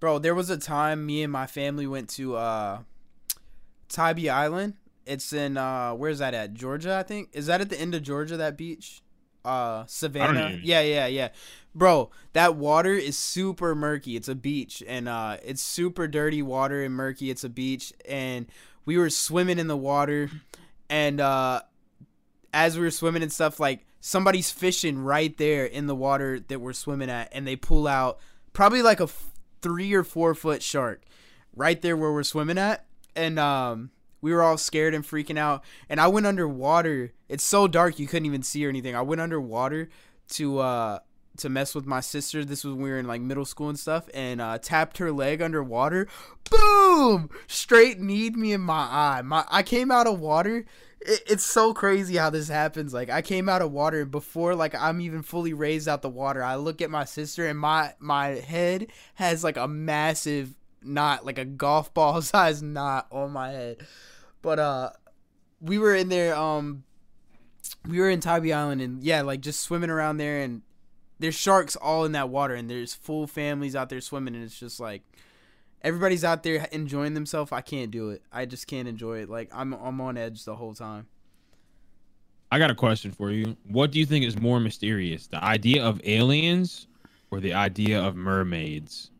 [0.00, 2.80] Bro, there was a time me and my family went to uh
[3.88, 4.74] Tybee Island.
[5.06, 6.54] It's in uh where's that at?
[6.54, 7.30] Georgia, I think.
[7.32, 9.02] Is that at the end of Georgia that beach?
[9.44, 10.58] Uh Savannah.
[10.62, 11.28] Yeah, yeah, yeah.
[11.74, 14.16] Bro, that water is super murky.
[14.16, 17.30] It's a beach and uh it's super dirty water and murky.
[17.30, 18.46] It's a beach and
[18.84, 20.30] we were swimming in the water
[20.90, 21.62] and uh
[22.52, 26.60] as we were swimming and stuff like somebody's fishing right there in the water that
[26.60, 28.20] we're swimming at and they pull out
[28.52, 31.02] probably like a f- three or four foot shark
[31.56, 32.86] right there where we're swimming at.
[33.16, 33.90] And um
[34.20, 35.64] we were all scared and freaking out.
[35.88, 37.14] And i went underwater.
[37.28, 38.94] It's so dark you couldn't even see or anything.
[38.94, 39.88] I went underwater
[40.34, 40.98] to uh
[41.38, 42.44] to mess with my sister.
[42.44, 44.08] This was when we were in like middle school and stuff.
[44.14, 46.06] And uh tapped her leg underwater.
[46.48, 47.28] Boom!
[47.48, 49.22] Straight kneed me in my eye.
[49.22, 50.64] My i came out of water
[51.06, 54.74] it, it's so crazy how this happens like i came out of water before like
[54.74, 56.42] i'm even fully raised out the water.
[56.42, 61.38] I look at my sister and my my head has like a massive knot like
[61.38, 63.86] a golf ball size knot on my head.
[64.42, 64.90] But uh
[65.60, 66.84] we were in there um
[67.86, 70.62] we were in Tybee Island and yeah like just swimming around there and
[71.18, 74.58] there's sharks all in that water and there's full families out there swimming and it's
[74.58, 75.02] just like
[75.86, 79.48] everybody's out there enjoying themselves i can't do it i just can't enjoy it like
[79.52, 81.06] i'm i'm on edge the whole time
[82.50, 83.56] I got a question for you.
[83.68, 86.86] What do you think is more mysterious, the idea of aliens
[87.30, 89.10] or the idea of mermaids?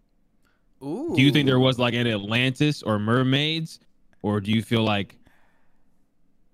[0.82, 1.12] Ooh.
[1.16, 3.80] Do you think there was like an Atlantis or mermaids,
[4.22, 5.16] or do you feel like,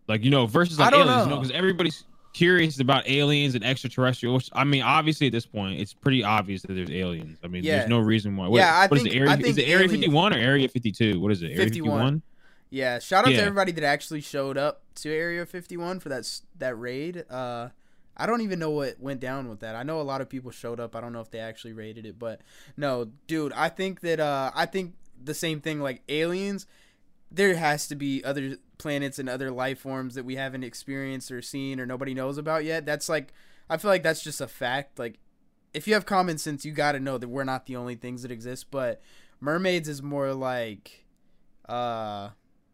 [0.09, 1.11] like you know, versus like aliens?
[1.11, 1.27] You know.
[1.27, 4.49] know, because everybody's curious about aliens and extraterrestrials.
[4.53, 7.39] I mean, obviously at this point, it's pretty obvious that there's aliens.
[7.45, 7.79] I mean, Yeah.
[7.79, 8.49] there's no reason why.
[8.49, 9.19] What, Yeah, I what is think- it?
[9.19, 11.21] Area, I is it Area 51 or Area 52?
[11.21, 11.47] What is it?
[11.47, 11.91] Area 51.
[11.91, 12.23] 51.
[12.71, 13.39] Yeah, shout out Yeah.
[13.41, 17.25] to everybody that actually showed up to Area 51 for that that raid.
[17.31, 17.69] Uh,
[18.17, 19.75] I don't even know what went down with that.
[19.77, 20.97] I know a lot of people showed up.
[20.97, 22.41] I don't know if they actually raided it, but
[22.77, 25.81] no, dude, I think that uh, I think the same thing.
[25.81, 26.67] Like aliens,
[27.35, 31.41] there has to be other planets and other life forms that we haven't experienced or
[31.41, 32.85] seen or nobody knows about yet.
[32.85, 33.33] That's like,
[33.71, 34.99] I feel like that's just a fact.
[34.99, 35.19] Like,
[35.73, 38.23] if you have common sense, you got to know that we're not the only things
[38.23, 38.71] that exist.
[38.71, 39.01] But
[39.41, 41.07] mermaids is more like,
[41.69, 42.31] uh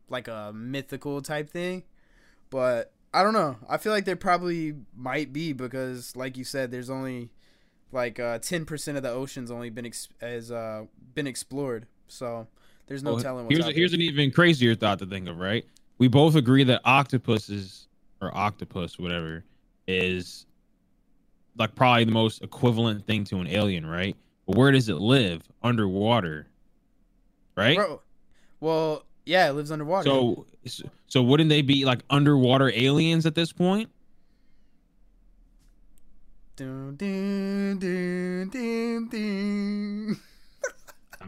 [0.09, 1.85] like a mythical type thing.
[2.51, 3.57] But I don't know.
[3.69, 7.31] I feel like there probably might be because, like you said, there's only
[7.93, 11.87] like uh, ten percent of the ocean's only been ex- has uh, been explored.
[12.07, 12.49] So
[12.89, 13.45] there's no Well, telling.
[13.47, 15.65] What's here's a, here's an even crazier thought to think of, right?
[15.99, 17.89] We both agree that octopuses
[18.21, 19.45] or octopus, whatever,
[19.87, 20.47] is
[21.57, 24.17] like probably the most equivalent thing to an alien, right?
[24.47, 25.43] But where does it live?
[25.63, 26.47] Underwater,
[27.57, 27.77] right?
[27.77, 28.03] Bro,
[28.61, 30.09] well, yeah, it lives underwater.
[30.09, 30.47] So,
[31.07, 33.91] so wouldn't they be like underwater aliens at this point?
[36.57, 40.21] Dun, dun, dun, dun, dun.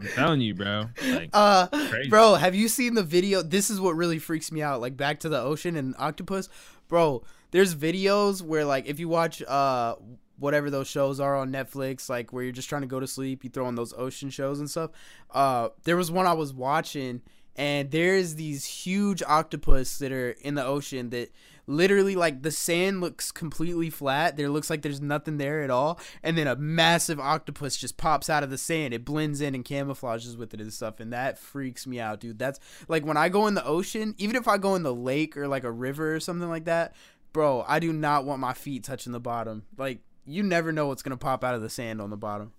[0.01, 0.85] I'm telling you, bro.
[1.07, 2.09] Like, Uh, Crazy.
[2.09, 3.41] bro, have you seen the video?
[3.41, 4.81] This is what really freaks me out.
[4.81, 6.49] Like Back to the Ocean and Octopus,
[6.87, 7.23] bro.
[7.51, 9.95] There's videos where like if you watch uh
[10.39, 13.43] whatever those shows are on Netflix, like where you're just trying to go to sleep,
[13.43, 14.89] you throw on those ocean shows and stuff.
[15.29, 17.21] Uh, there was one I was watching,
[17.55, 21.31] and there's these huge octopus that are in the ocean that
[21.71, 24.37] literally like the sand looks completely flat.
[24.37, 28.29] There looks like there's nothing there at all, and then a massive octopus just pops
[28.29, 28.93] out of the sand.
[28.93, 32.39] It blends in and camouflages with it and stuff, and that freaks me out, dude.
[32.39, 35.35] That's like when I go in the ocean, even if I go in the lake
[35.37, 36.95] or like a river or something like that,
[37.33, 37.65] bro.
[37.67, 39.63] I do not want my feet touching the bottom.
[39.77, 42.51] Like you never know what's gonna pop out of the sand on the bottom.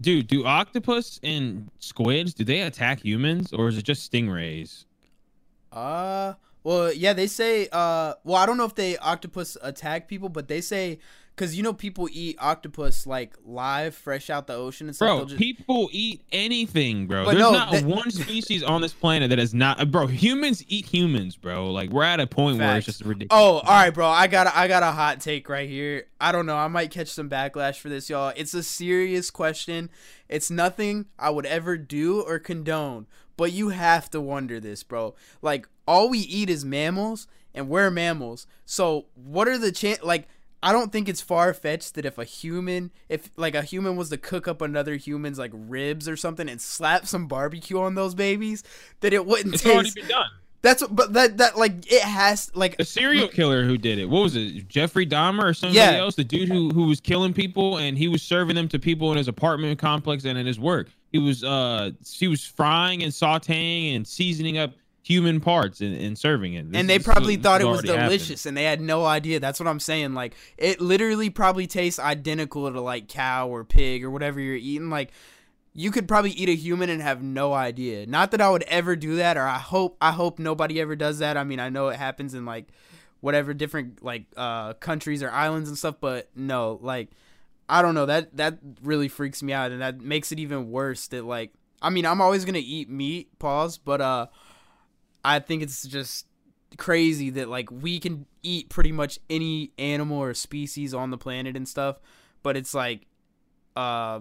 [0.00, 4.86] Dude, do octopus and squids do they attack humans or is it just stingrays?
[5.70, 7.68] Uh, well, yeah, they say.
[7.72, 10.98] Uh, well, I don't know if they octopus attack people, but they say
[11.34, 15.18] because you know people eat octopus like live, fresh out the ocean and stuff.
[15.18, 17.24] Bro, just- people eat anything, bro.
[17.24, 20.06] But There's no, not that- one species on this planet that is not, bro.
[20.06, 21.70] Humans eat humans, bro.
[21.70, 23.28] Like we're at a point where it's just ridiculous.
[23.30, 24.06] Oh, all right, bro.
[24.06, 26.06] I got a, I got a hot take right here.
[26.20, 26.56] I don't know.
[26.56, 28.32] I might catch some backlash for this, y'all.
[28.36, 29.90] It's a serious question.
[30.28, 35.14] It's nothing I would ever do or condone, but you have to wonder this, bro.
[35.40, 38.46] Like all we eat is mammals, and we're mammals.
[38.64, 40.28] So what are the chan Like
[40.62, 44.10] I don't think it's far fetched that if a human, if like a human was
[44.10, 48.14] to cook up another human's like ribs or something and slap some barbecue on those
[48.14, 48.62] babies,
[49.00, 50.28] that it wouldn't it's already been done.
[50.60, 54.08] That's what, but that that like it has like The serial killer who did it.
[54.08, 54.68] What was it?
[54.68, 55.96] Jeffrey Dahmer or somebody Yeah.
[55.96, 56.14] else?
[56.14, 59.18] The dude who who was killing people and he was serving them to people in
[59.18, 60.90] his apartment complex and in his work.
[61.12, 64.72] He was uh he was frying and sautéing and seasoning up
[65.02, 66.70] human parts and, and serving it.
[66.70, 68.08] This and they probably thought it was already happened.
[68.08, 71.98] delicious and they had no idea that's what i'm saying like it literally probably tastes
[71.98, 75.10] identical to like cow or pig or whatever you're eating like
[75.74, 78.94] you could probably eat a human and have no idea not that i would ever
[78.94, 81.88] do that or i hope i hope nobody ever does that i mean i know
[81.88, 82.68] it happens in like
[83.20, 87.10] whatever different like uh countries or islands and stuff but no like
[87.68, 91.06] i don't know that that really freaks me out and that makes it even worse
[91.08, 94.26] that like i mean i'm always gonna eat meat pause but uh
[95.24, 96.26] I think it's just
[96.78, 101.56] crazy that like we can eat pretty much any animal or species on the planet
[101.56, 102.00] and stuff,
[102.42, 103.06] but it's like
[103.76, 104.20] uh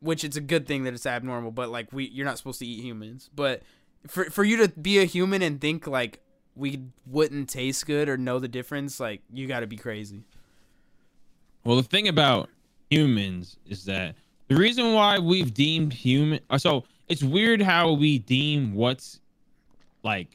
[0.00, 2.66] which it's a good thing that it's abnormal, but like we you're not supposed to
[2.66, 3.30] eat humans.
[3.34, 3.62] But
[4.06, 6.20] for for you to be a human and think like
[6.54, 10.24] we wouldn't taste good or know the difference, like you got to be crazy.
[11.64, 12.48] Well, the thing about
[12.90, 14.14] humans is that
[14.48, 19.20] the reason why we've deemed human uh, so it's weird how we deem what's
[20.02, 20.28] like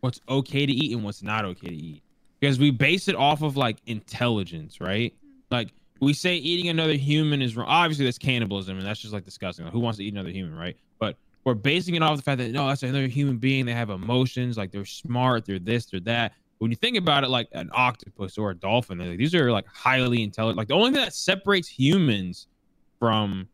[0.00, 2.02] what's okay to eat and what's not okay to eat
[2.44, 5.14] because we base it off of like intelligence, right?
[5.50, 7.66] Like we say eating another human is wrong.
[7.66, 9.64] Obviously, that's cannibalism, and that's just like disgusting.
[9.64, 10.76] Like, who wants to eat another human, right?
[10.98, 13.64] But we're basing it off the fact that no, that's another human being.
[13.64, 16.34] They have emotions, like they're smart, they're this, they're that.
[16.64, 19.66] When you think about it, like an octopus or a dolphin, like, these are like
[19.66, 20.56] highly intelligent.
[20.56, 22.46] Like the only thing that separates humans
[22.98, 23.46] from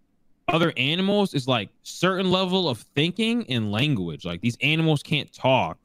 [0.46, 4.24] other animals is like certain level of thinking and language.
[4.24, 5.76] Like these animals can't talk,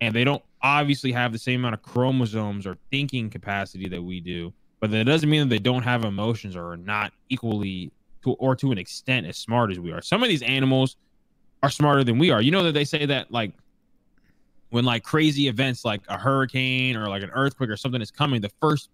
[0.00, 4.20] and they don't obviously have the same amount of chromosomes or thinking capacity that we
[4.20, 4.50] do.
[4.80, 7.92] But that doesn't mean that they don't have emotions or are not equally
[8.24, 10.00] to or to an extent as smart as we are.
[10.00, 10.96] Some of these animals
[11.62, 12.40] are smarter than we are.
[12.40, 13.52] You know that they say that like
[14.76, 18.42] when like crazy events like a hurricane or like an earthquake or something is coming,
[18.42, 18.90] the first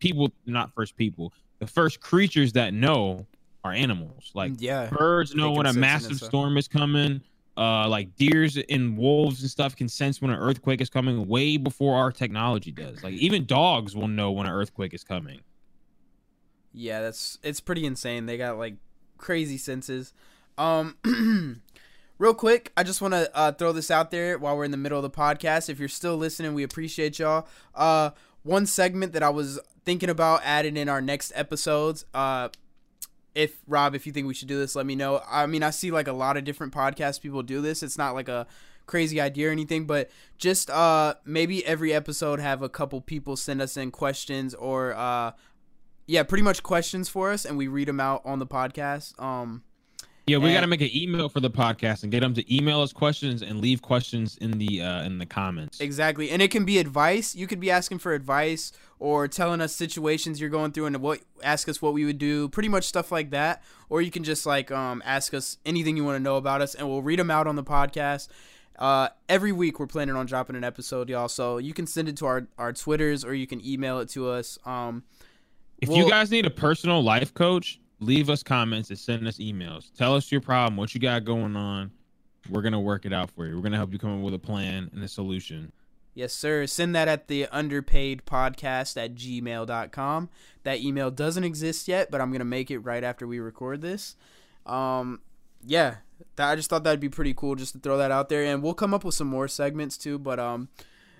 [0.00, 3.26] people not first people, the first creatures that know
[3.64, 4.30] are animals.
[4.34, 7.22] Like yeah, birds know when a sense it and massive storm is coming.
[7.56, 11.56] Uh, like deers and wolves and stuff can sense when an earthquake is coming way
[11.56, 13.02] before our technology does.
[13.02, 15.40] Like even dogs will know when an earthquake is coming.
[16.74, 18.26] Yeah, that's it's pretty insane.
[18.26, 18.74] They got like
[19.16, 20.12] crazy senses.
[20.58, 20.98] Um
[22.18, 24.76] real quick, I just want to uh, throw this out there while we're in the
[24.76, 25.68] middle of the podcast.
[25.68, 27.46] If you're still listening, we appreciate y'all.
[27.74, 28.10] Uh
[28.44, 32.04] one segment that I was thinking about adding in our next episodes.
[32.14, 32.48] Uh
[33.34, 35.22] if Rob, if you think we should do this, let me know.
[35.28, 37.82] I mean, I see like a lot of different podcast people do this.
[37.82, 38.46] It's not like a
[38.86, 43.62] crazy idea or anything, but just uh maybe every episode have a couple people send
[43.62, 45.32] us in questions or uh
[46.06, 49.20] yeah, pretty much questions for us, and we read them out on the podcast.
[49.22, 49.62] Um,
[50.26, 52.80] Yeah, we got to make an email for the podcast and get them to email
[52.80, 55.80] us questions and leave questions in the uh in the comments.
[55.80, 57.34] exactly, and it can be advice.
[57.34, 61.20] You could be asking for advice or telling us situations you're going through and what
[61.42, 63.62] ask us what we would do, pretty much stuff like that.
[63.90, 66.74] Or you can just like um ask us anything you want to know about us,
[66.76, 68.28] and we'll read them out on the podcast.
[68.78, 71.28] Uh, every week we're planning on dropping an episode, y'all.
[71.28, 74.28] So you can send it to our our twitters or you can email it to
[74.30, 74.56] us.
[74.64, 75.02] Um,
[75.80, 79.38] If Well- you guys need a personal life coach, leave us comments and send us
[79.38, 79.94] emails.
[79.96, 81.90] Tell us your problem, what you got going on.
[82.50, 83.56] We're gonna work it out for you.
[83.56, 85.72] We're gonna help you come up with a plan and a solution.
[86.14, 86.66] Yes, sir.
[86.66, 90.28] Send that at the underpaid podcast at gmail.com.
[90.62, 93.80] That email doesn't exist yet, but I'm going to make it right after we record
[93.80, 94.14] this.
[94.66, 95.22] Um,
[95.64, 95.96] yeah,
[96.36, 98.44] that, I just thought that'd be pretty cool just to throw that out there.
[98.44, 100.18] And we'll come up with some more segments too.
[100.18, 100.68] But um,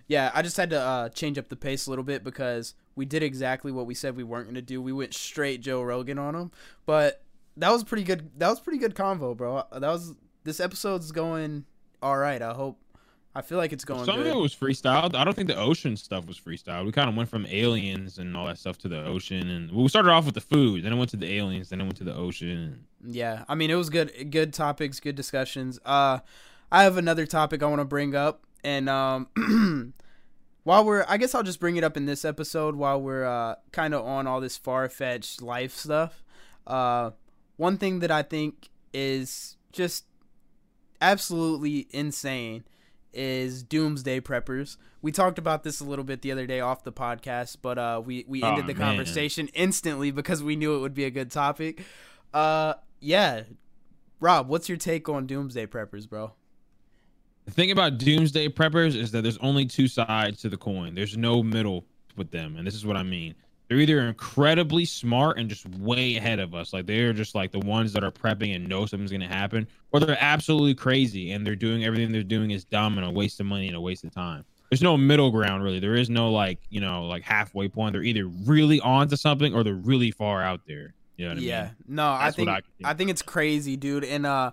[0.09, 3.05] yeah, I just had to uh, change up the pace a little bit because we
[3.05, 4.81] did exactly what we said we weren't going to do.
[4.83, 6.51] We went straight Joe Rogan on him.
[6.87, 7.23] But
[7.57, 8.31] that was pretty good.
[8.39, 9.65] That was pretty good convo, bro.
[9.73, 10.15] That was
[10.45, 11.65] this episode's going
[12.03, 12.41] all right.
[12.43, 12.79] I hope
[13.35, 14.27] I feel like it's going Some good.
[14.27, 15.15] of it was freestyled.
[15.15, 16.85] I don't think the ocean stuff was freestyled.
[16.85, 19.89] We kind of went from aliens and all that stuff to the ocean, and we
[19.89, 22.05] started off with the food, then it went to the aliens, then it went to
[22.05, 22.85] the ocean.
[23.05, 25.79] Yeah, I mean it was good good topics, good discussions.
[25.85, 26.19] Uh
[26.71, 29.29] I have another topic I want to bring up and um
[30.65, 33.57] while we're I guess I'll just bring it up in this episode while we're uh
[33.73, 36.23] kind of on all this far-fetched life stuff.
[36.67, 37.11] Uh
[37.57, 40.05] one thing that I think is just
[41.01, 42.65] absolutely insane
[43.13, 44.77] is doomsday preppers.
[45.03, 48.01] We talked about this a little bit the other day off the podcast, but uh,
[48.05, 48.89] we we ended Oh, the man.
[48.97, 51.83] conversation instantly because we knew it would be a good topic.
[52.33, 53.43] Uh, yeah,
[54.21, 56.33] Rob, what's your take on doomsday preppers, bro?
[57.45, 60.95] The thing about doomsday preppers is that there's only two sides to the coin.
[60.95, 61.85] There's no middle
[62.17, 63.35] with them, and this is what I mean.
[63.69, 67.59] They're either incredibly smart and just way ahead of us, like they're just like the
[67.61, 71.57] ones that are prepping and know something's gonna happen, or they're absolutely crazy and they're
[71.57, 74.13] doing everything they're doing is dumb and a waste of money and a waste of
[74.13, 74.45] time.
[74.71, 75.81] There's no middle ground really.
[75.81, 77.95] There is no like you know like halfway point.
[77.95, 80.95] They're either really on to something or they're really far out there.
[81.17, 81.71] You know what yeah, I mean?
[81.89, 81.95] Yeah.
[81.95, 82.99] No, I That's what think I I, think.
[82.99, 84.05] think it's crazy, dude.
[84.05, 84.53] And uh,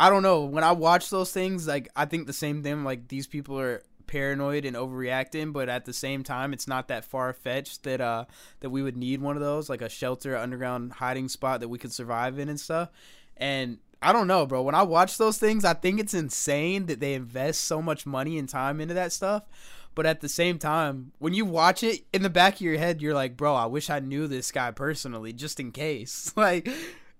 [0.00, 2.84] I don't know when I watch those things, like I think the same thing.
[2.84, 7.04] Like these people are paranoid and overreacting, but at the same time, it's not that
[7.04, 8.24] far fetched that uh
[8.60, 11.76] that we would need one of those, like a shelter, underground hiding spot that we
[11.76, 12.88] could survive in and stuff.
[13.36, 14.62] And I don't know, bro.
[14.62, 18.38] When I watch those things, I think it's insane that they invest so much money
[18.38, 19.42] and time into that stuff.
[19.94, 23.02] But at the same time, when you watch it in the back of your head,
[23.02, 26.32] you're like, bro, I wish I knew this guy personally, just in case.
[26.36, 26.70] Like,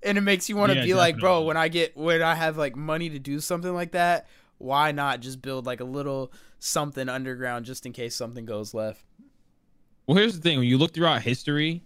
[0.02, 2.34] and it makes you want to Yeah, be like, bro, when I get when I
[2.34, 4.26] have like money to do something like that,
[4.58, 9.04] why not just build like a little something underground just in case something goes left?
[10.06, 11.82] Well, here's the thing: when you look throughout history,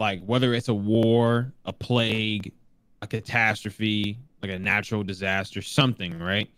[0.00, 2.54] like whether it's a war, a plague,
[3.02, 6.50] a catastrophe, like a natural disaster, something, right?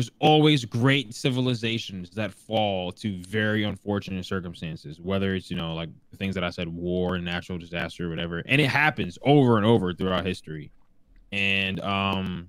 [0.00, 5.90] There's always great civilizations that fall to very unfortunate circumstances, whether it's, you know, like
[6.16, 8.42] things that I said, war, and natural disaster, whatever.
[8.46, 10.72] And it happens over and over throughout history.
[11.32, 12.48] And um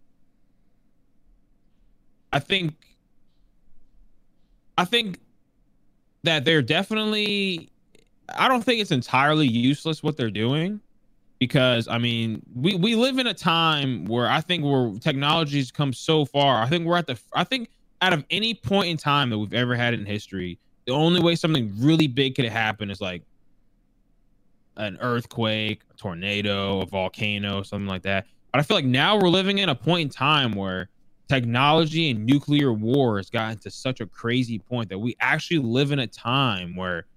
[2.31, 2.73] I think
[4.77, 5.19] I think
[6.23, 7.69] that they're definitely
[8.33, 10.79] I don't think it's entirely useless what they're doing
[11.41, 15.91] because I mean we we live in a time where I think where technology's come
[15.91, 16.61] so far.
[16.61, 19.53] I think we're at the I think out of any point in time that we've
[19.53, 23.23] ever had in history, the only way something really big could happen is like
[24.77, 28.27] an earthquake, a tornado, a volcano, something like that.
[28.51, 30.89] But I feel like now we're living in a point in time where
[31.27, 35.91] technology and nuclear war has gotten to such a crazy point that we actually live
[35.91, 37.07] in a time where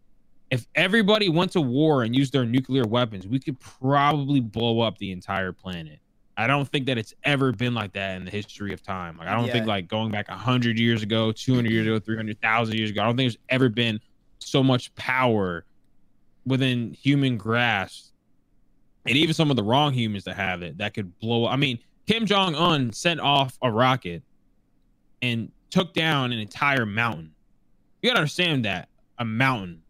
[0.54, 4.96] if everybody went to war and used their nuclear weapons, we could probably blow up
[4.98, 5.98] the entire planet.
[6.36, 9.18] I don't think that it's ever been like that in the history of time.
[9.18, 12.90] Like I don't think like going back 100 years ago, 200 years ago, 300,000 years
[12.90, 14.00] ago, I don't think there's ever been
[14.38, 15.64] so much power
[16.46, 18.12] within human grasp
[19.06, 21.52] and even some of the wrong humans that have it that could blow up.
[21.52, 24.22] I mean, Kim Jong Un sent off a rocket
[25.20, 27.32] and took down an entire mountain.
[28.02, 28.88] You gotta understand that
[29.18, 29.82] a mountain,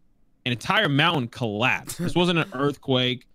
[0.45, 1.97] an entire mountain collapsed.
[1.97, 3.25] This wasn't an earthquake.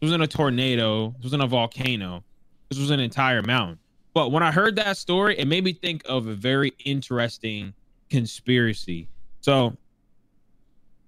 [0.00, 1.10] This wasn't a tornado.
[1.16, 2.24] This wasn't a volcano.
[2.68, 3.78] This was an entire mountain.
[4.14, 7.74] But when I heard that story, it made me think of a very interesting
[8.08, 9.08] conspiracy.
[9.40, 9.76] So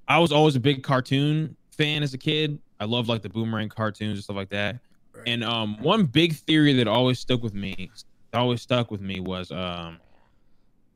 [0.08, 2.58] I was always a big cartoon fan as a kid.
[2.80, 4.78] I love like the boomerang cartoons and stuff like that.
[5.26, 7.90] And um, one big theory that always stuck with me,
[8.34, 9.98] always stuck with me, was um,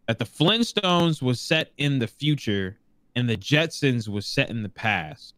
[0.09, 2.77] that the Flintstones was set in the future
[3.17, 5.35] and the Jetsons was set in the past.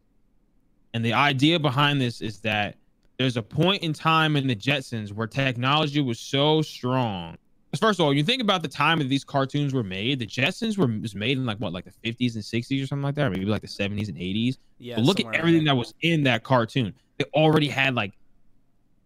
[0.92, 2.76] And the idea behind this is that
[3.18, 7.38] there's a point in time in the Jetsons where technology was so strong.
[7.78, 10.18] First of all, you think about the time that these cartoons were made.
[10.18, 13.02] The Jetsons were was made in like what, like the 50s and 60s or something
[13.02, 14.56] like that, or maybe like the 70s and 80s.
[14.78, 14.96] Yeah.
[14.96, 16.94] But look at everything that was in that cartoon.
[17.18, 18.14] They already had like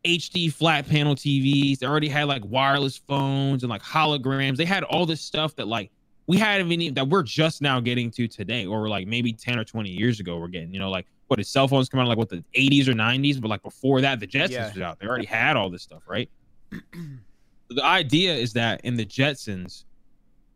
[0.04, 1.80] HD flat panel TVs.
[1.80, 4.56] They already had like wireless phones and like holograms.
[4.56, 5.90] They had all this stuff that like
[6.32, 9.64] we hadn't even that we're just now getting to today, or like maybe 10 or
[9.64, 12.16] 20 years ago, we're getting, you know, like what did cell phones come out like
[12.16, 14.72] what the 80s or 90s, but like before that, the Jetsons Yeah.
[14.72, 14.98] was out.
[14.98, 16.30] They already had all this stuff, right?
[17.68, 19.84] the idea is that in the Jetsons,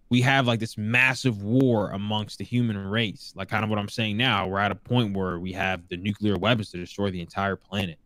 [0.09, 3.35] we have like this massive war amongst the human race.
[3.37, 5.99] Like kind of what I'm saying now, we're at a point where we have the
[5.99, 7.99] nuclear weapons to destroy the entire planet.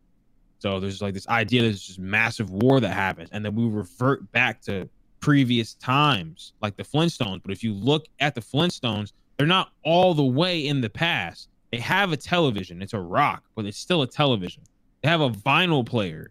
[0.58, 3.64] So there's like this idea that there's just massive war that happens, and then we
[3.68, 4.90] revert back to
[5.20, 7.42] previous times, like the Flintstones.
[7.42, 11.48] But if you look at the Flintstones, they're not all the way in the past.
[11.72, 12.82] They have a television.
[12.82, 14.62] It's a rock, but it's still a television.
[15.02, 16.30] They have a vinyl player.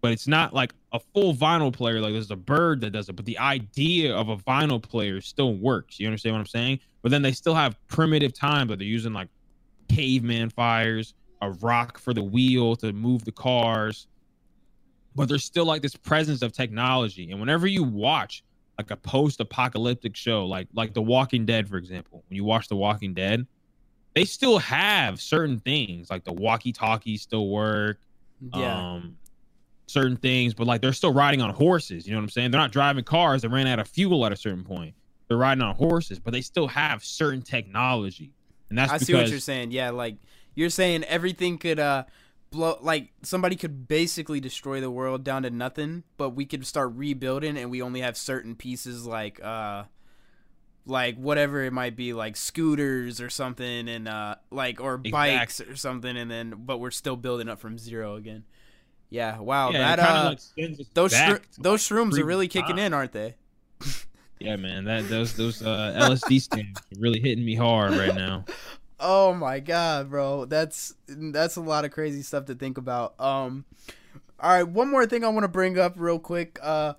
[0.00, 2.00] but it's not like a full vinyl player.
[2.00, 5.54] Like there's a bird that does it, but the idea of a vinyl player still
[5.54, 6.00] works.
[6.00, 6.80] You understand what I'm saying?
[7.02, 9.28] But then they still have primitive time, but they're using like
[9.88, 14.06] caveman fires, a rock for the wheel to move the cars.
[15.20, 17.30] But there's still like this presence of technology.
[17.30, 18.42] And whenever you watch
[18.78, 22.76] like a post-apocalyptic show, like like The Walking Dead, for example, when you watch The
[22.76, 23.46] Walking Dead,
[24.14, 28.00] they still have certain things like the walkie-talkies still work.
[28.54, 28.94] Yeah.
[28.94, 29.16] Um,
[29.86, 32.06] certain things, but like they're still riding on horses.
[32.06, 32.50] You know what I'm saying?
[32.52, 34.94] They're not driving cars They ran out of fuel at a certain point.
[35.28, 38.32] They're riding on horses, but they still have certain technology,
[38.68, 39.72] and that's I because see what you're saying.
[39.72, 40.16] Yeah, like
[40.54, 42.04] you're saying everything could uh
[42.50, 46.92] blow like somebody could basically destroy the world down to nothing, but we could start
[46.94, 49.84] rebuilding and we only have certain pieces like uh
[50.86, 55.76] like whatever it might be like scooters or something and uh like or bikes or
[55.76, 58.44] something and then but we're still building up from zero again.
[59.08, 59.70] Yeah, wow.
[59.70, 63.36] yeah, that uh like, those shro- those shrooms are really kicking in, aren't they?
[64.40, 68.46] Yeah, man, that those those uh, LSD stamps are really hitting me hard right now.
[69.00, 70.44] Oh my god, bro.
[70.44, 73.18] That's that's a lot of crazy stuff to think about.
[73.18, 73.64] Um
[74.38, 76.58] all right, one more thing I want to bring up real quick.
[76.62, 76.94] Uh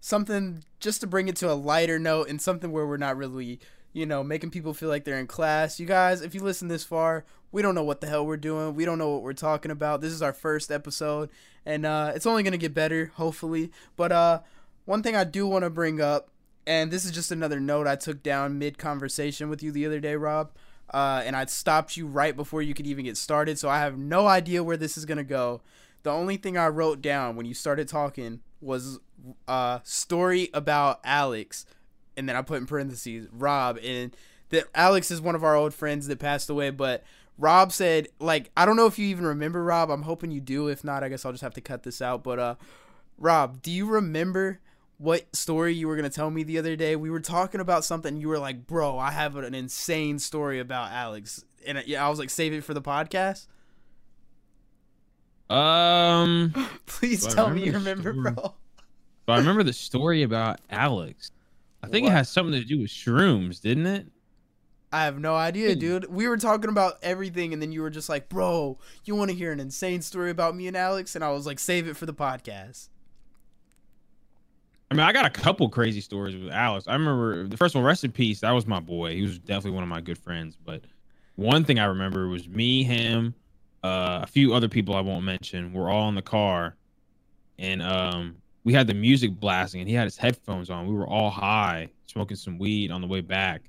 [0.00, 3.60] something just to bring it to a lighter note and something where we're not really,
[3.92, 5.80] you know, making people feel like they're in class.
[5.80, 8.74] You guys, if you listen this far, we don't know what the hell we're doing.
[8.74, 10.00] We don't know what we're talking about.
[10.00, 11.30] This is our first episode
[11.64, 13.70] and uh it's only going to get better, hopefully.
[13.96, 14.40] But uh
[14.84, 16.30] one thing I do want to bring up
[16.66, 20.00] and this is just another note I took down mid conversation with you the other
[20.00, 20.50] day, Rob.
[20.92, 23.98] Uh, and I stopped you right before you could even get started, so I have
[23.98, 25.60] no idea where this is gonna go.
[26.02, 29.00] The only thing I wrote down when you started talking was
[29.48, 31.66] uh story about Alex,
[32.16, 34.16] and then I put in parentheses Rob, and
[34.50, 37.02] that Alex is one of our old friends that passed away, but
[37.38, 39.90] Rob said like I don't know if you even remember Rob.
[39.90, 40.68] I'm hoping you do.
[40.68, 42.22] If not, I guess I'll just have to cut this out.
[42.22, 42.54] But uh,
[43.18, 44.60] Rob, do you remember
[44.98, 46.96] what story you were gonna tell me the other day?
[46.96, 48.16] We were talking about something.
[48.16, 52.18] You were like, "Bro, I have an insane story about Alex," and yeah, I was
[52.18, 53.46] like, "Save it for the podcast."
[55.48, 56.52] Um,
[56.86, 58.54] Please tell me you remember the bro.
[59.26, 61.30] but I remember the story about Alex.
[61.82, 62.12] I think What?
[62.12, 64.06] it has something to do with shrooms, didn't it?
[64.92, 65.78] I have no idea, Hmm.
[65.78, 66.04] dude.
[66.06, 69.36] We were talking about everything, and then you were just like, "Bro, you want to
[69.36, 72.06] hear an insane story about me and Alex?" And I was like, "Save it for
[72.06, 72.88] the podcast."
[74.90, 76.86] I mean, I got a couple crazy stories with Alex.
[76.86, 78.40] I remember the first one, rest in peace.
[78.40, 79.14] That was my boy.
[79.14, 80.56] He was definitely one of my good friends.
[80.64, 80.82] But
[81.34, 83.34] one thing I remember was me, him,
[83.82, 85.72] uh, a few other people I won't mention.
[85.72, 86.76] We're all in the car,
[87.58, 90.86] and um, we had the music blasting, and he had his headphones on.
[90.86, 93.62] We were all high, smoking some weed on the way back,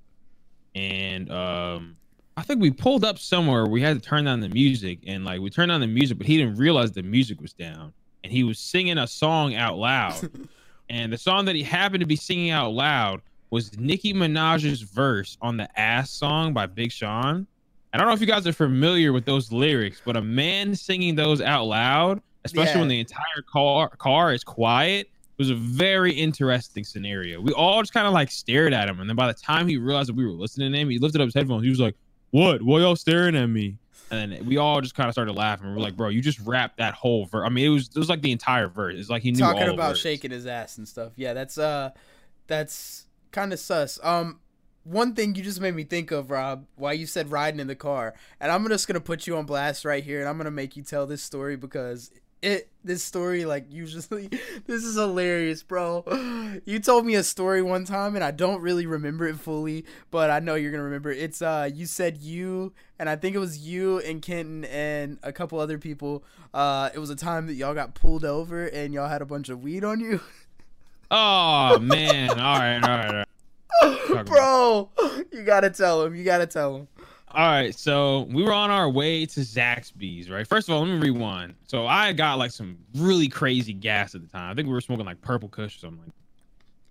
[0.76, 1.98] and um,
[2.36, 3.66] I think we pulled up somewhere.
[3.66, 6.28] We had to turn down the music, and like we turned down the music, but
[6.28, 7.92] he didn't realize the music was down,
[8.24, 10.30] and he was singing a song out loud.
[10.90, 15.38] And the song that he happened to be singing out loud was Nicki Minaj's verse
[15.42, 17.48] on the Ass song by Big Sean.
[17.94, 21.16] I don't know if you guys are familiar with those lyrics, but a man singing
[21.16, 22.80] those out loud, especially Yeah.
[22.80, 27.40] when the entire car car is quiet, was a very interesting scenario.
[27.40, 29.78] We all just kind of like stared at him, and then by the time he
[29.78, 31.64] realized that we were listening to him, he lifted up his headphones.
[31.64, 31.96] He was like,
[32.32, 32.62] "What?
[32.62, 33.78] Why y'all staring at me?"
[34.10, 35.74] And we all just kind of started laughing.
[35.74, 38.10] We're like, "Bro, you just rapped that whole verse." I mean, it was it was
[38.10, 38.96] like the entire verse.
[38.98, 41.14] It's like he knew talking about shaking his ass and stuff.
[41.16, 41.92] Yeah, that's uh
[42.48, 44.00] that's kind of sus.
[44.04, 44.40] Um
[44.88, 47.76] one thing you just made me think of, Rob, why you said riding in the
[47.76, 48.14] car.
[48.40, 50.52] And I'm just going to put you on blast right here and I'm going to
[50.52, 52.10] make you tell this story because
[52.42, 54.28] it this story like usually
[54.68, 56.04] this is hilarious, bro.
[56.66, 60.30] You told me a story one time and I don't really remember it fully, but
[60.30, 61.12] I know you're to remember.
[61.12, 61.20] it.
[61.20, 65.32] It's uh you said you and I think it was you and Kenton and a
[65.34, 66.24] couple other people.
[66.54, 69.50] Uh it was a time that y'all got pulled over and y'all had a bunch
[69.50, 70.22] of weed on you.
[71.10, 72.32] Oh man!
[72.32, 73.26] All right, all right,
[73.82, 74.26] all right.
[74.26, 74.90] bro,
[75.32, 76.16] you got to tell him.
[76.16, 76.88] You got to tell him.
[77.32, 80.48] All right, so we were on our way to Zaxby's, right?
[80.48, 81.56] First of all, let me rewind.
[81.68, 84.50] So I got like some really crazy gas at the time.
[84.50, 86.14] I think we were smoking like Purple Kush or something like.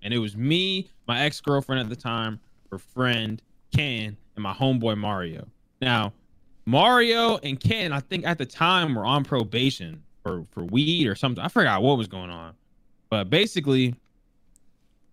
[0.02, 2.38] And it was me, my ex girlfriend at the time,
[2.70, 3.40] her friend,
[3.74, 5.48] Ken, and my homeboy Mario.
[5.80, 6.12] Now,
[6.66, 11.14] Mario and Ken, I think at the time were on probation for, for weed or
[11.14, 11.42] something.
[11.42, 12.54] I forgot what was going on.
[13.08, 13.94] But basically,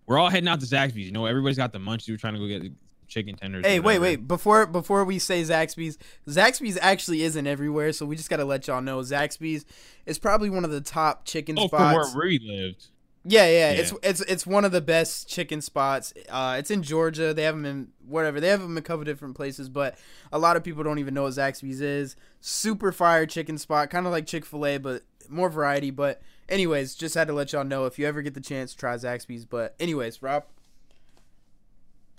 [0.06, 1.06] we're all heading out to Zaxby's.
[1.06, 2.10] You know, everybody's got the munchies.
[2.10, 2.72] We're trying to go get
[3.08, 3.64] chicken tenders.
[3.66, 4.26] Hey, wait, wait.
[4.28, 5.98] Before before we say Zaxby's,
[6.28, 9.64] Zaxby's actually isn't everywhere, so we just got to let y'all know Zaxby's
[10.06, 12.14] is probably one of the top chicken Oh, from spots.
[12.14, 12.86] where we lived.
[13.26, 13.80] Yeah, yeah, Yeah.
[13.80, 16.12] It's it's it's one of the best chicken spots.
[16.28, 17.32] Uh, it's in Georgia.
[17.32, 18.38] They have them in whatever.
[18.38, 19.96] They have them in a couple different places, but
[20.30, 22.16] a lot of people don't even know what Zaxby's is.
[22.42, 25.90] Super fire chicken spot, kind of like Chick Fil A, but more variety.
[25.90, 28.94] But anyways, just had to let y'all know if you ever get the chance, try
[28.96, 29.46] Zaxby's.
[29.46, 30.44] But anyways, Rob.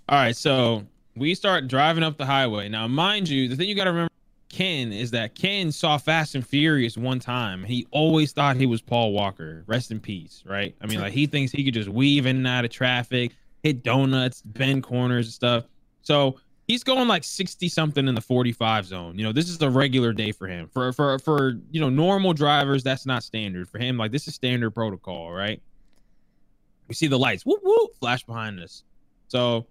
[0.07, 0.85] All right, so
[1.15, 2.69] we start driving up the highway.
[2.69, 4.11] Now, mind you, the thing you got to remember,
[4.49, 7.63] Ken, is that Ken saw Fast and Furious one time.
[7.63, 9.63] He always thought he was Paul Walker.
[9.65, 10.75] Rest in peace, right?
[10.79, 13.31] I mean, like he thinks he could just weave in and out of traffic,
[13.63, 15.63] hit donuts, bend corners and stuff.
[16.03, 19.17] So he's going like 60 something in the 45 zone.
[19.17, 20.69] You know, this is a regular day for him.
[20.71, 23.67] For for for you know, normal drivers, that's not standard.
[23.67, 25.59] For him, like this is standard protocol, right?
[26.87, 28.83] We see the lights, whoop whoop, flash behind us.
[29.29, 29.65] So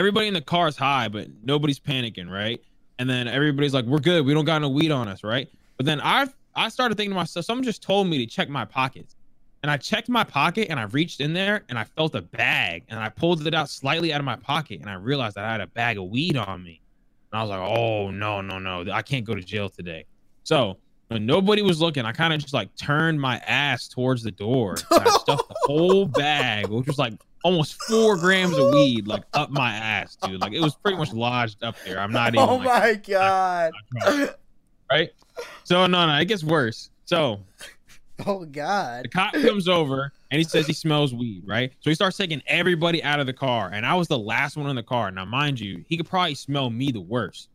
[0.00, 2.58] everybody in the car is high, but nobody's panicking, right?
[2.98, 4.24] And then everybody's like, "We're good.
[4.24, 7.16] We don't got no weed on us, right?" But then I I started thinking to
[7.16, 9.14] myself, someone just told me to check my pockets,
[9.62, 12.84] and I checked my pocket and I reached in there and I felt a bag
[12.88, 15.52] and I pulled it out slightly out of my pocket and I realized that I
[15.52, 16.80] had a bag of weed on me,
[17.30, 18.90] and I was like, "Oh no, no, no!
[18.90, 20.06] I can't go to jail today."
[20.44, 20.78] So
[21.08, 24.76] when nobody was looking, I kind of just like turned my ass towards the door.
[24.90, 29.24] And I stuffed the whole bag, which was like almost four grams of weed, like
[29.34, 30.40] up my ass, dude.
[30.40, 31.98] Like it was pretty much lodged up there.
[31.98, 32.48] I'm not even.
[32.48, 33.72] Oh like, my god.
[34.90, 35.10] right?
[35.64, 36.90] So no, no, it gets worse.
[37.04, 37.40] So
[38.26, 39.04] Oh god.
[39.04, 41.72] the cop comes over and he says he smells weed, right?
[41.80, 44.68] So he starts taking everybody out of the car, and I was the last one
[44.68, 45.10] in the car.
[45.10, 47.48] Now, mind you, he could probably smell me the worst.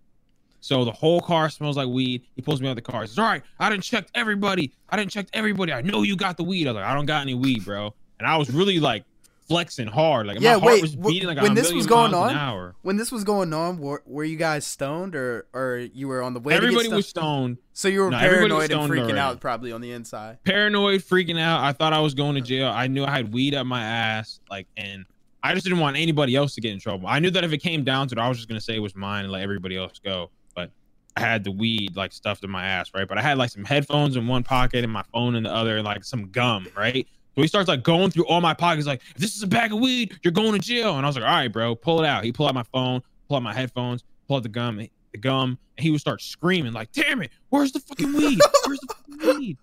[0.60, 2.24] So the whole car smells like weed.
[2.36, 3.02] He pulls me out of the car.
[3.02, 4.74] He says, "All right, I didn't check everybody.
[4.90, 5.72] I didn't check everybody.
[5.72, 7.94] I know you got the weed." I was like, "I don't got any weed, bro."
[8.20, 9.04] And I was really like
[9.48, 10.28] flexing hard.
[10.28, 12.76] Like Yeah, my heart wait, was beating like when this was going on, hour.
[12.82, 16.34] When this was going on, were, were you guys stoned or or you were on
[16.34, 17.58] the way Everybody to get was stoned.
[17.74, 19.20] So you were No, paranoid and freaking already.
[19.20, 20.40] out probably on the inside.
[20.44, 21.64] paranoid, freaking out.
[21.64, 22.68] I thought I was going to jail.
[22.70, 25.06] I knew I had weed up my ass, like, and
[25.44, 27.08] I just didn't want anybody else to get in trouble.
[27.08, 28.80] I knew that if it came down to it, I was just gonna say it
[28.80, 30.32] was mine and let everybody else go.
[30.56, 30.72] But
[31.16, 33.08] I had the weed like stuffed in my ass, right?
[33.08, 35.78] But I had like some headphones in one pocket and my phone in the other,
[35.78, 37.08] and like some gum, right?
[37.36, 39.74] So he starts like going through all my pockets, like, if this is a bag
[39.74, 40.96] of weed, you're going to jail.
[40.96, 42.24] And I was like, all right, bro, pull it out.
[42.24, 45.58] He pulled out my phone, pulled out my headphones, pulled out the gum, the gum,
[45.78, 48.40] and he would start screaming, like, damn it, where's the fucking weed?
[48.66, 49.58] Where's the fucking weed?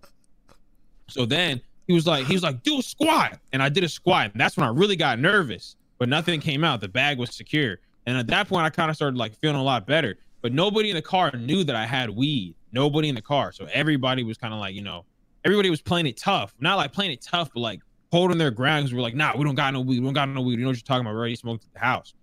[1.09, 3.39] So then he was like, he was like, do a squat.
[3.53, 4.33] And I did a squat.
[4.33, 5.77] And that's when I really got nervous.
[5.99, 6.81] But nothing came out.
[6.81, 7.79] The bag was secure.
[8.07, 10.17] And at that point, I kind of started like feeling a lot better.
[10.41, 12.55] But nobody in the car knew that I had weed.
[12.73, 13.53] Nobody in the car.
[13.53, 15.05] So everybody was kind of like, you know,
[15.45, 16.55] everybody was playing it tough.
[16.61, 17.81] Not like playing it tough, but like
[18.11, 20.01] holding their ground because we're like, nah, we don't got no weed.
[20.01, 20.59] We don't got no weed.
[20.59, 21.13] You know what you're talking about?
[21.13, 22.15] We already smoked at the house.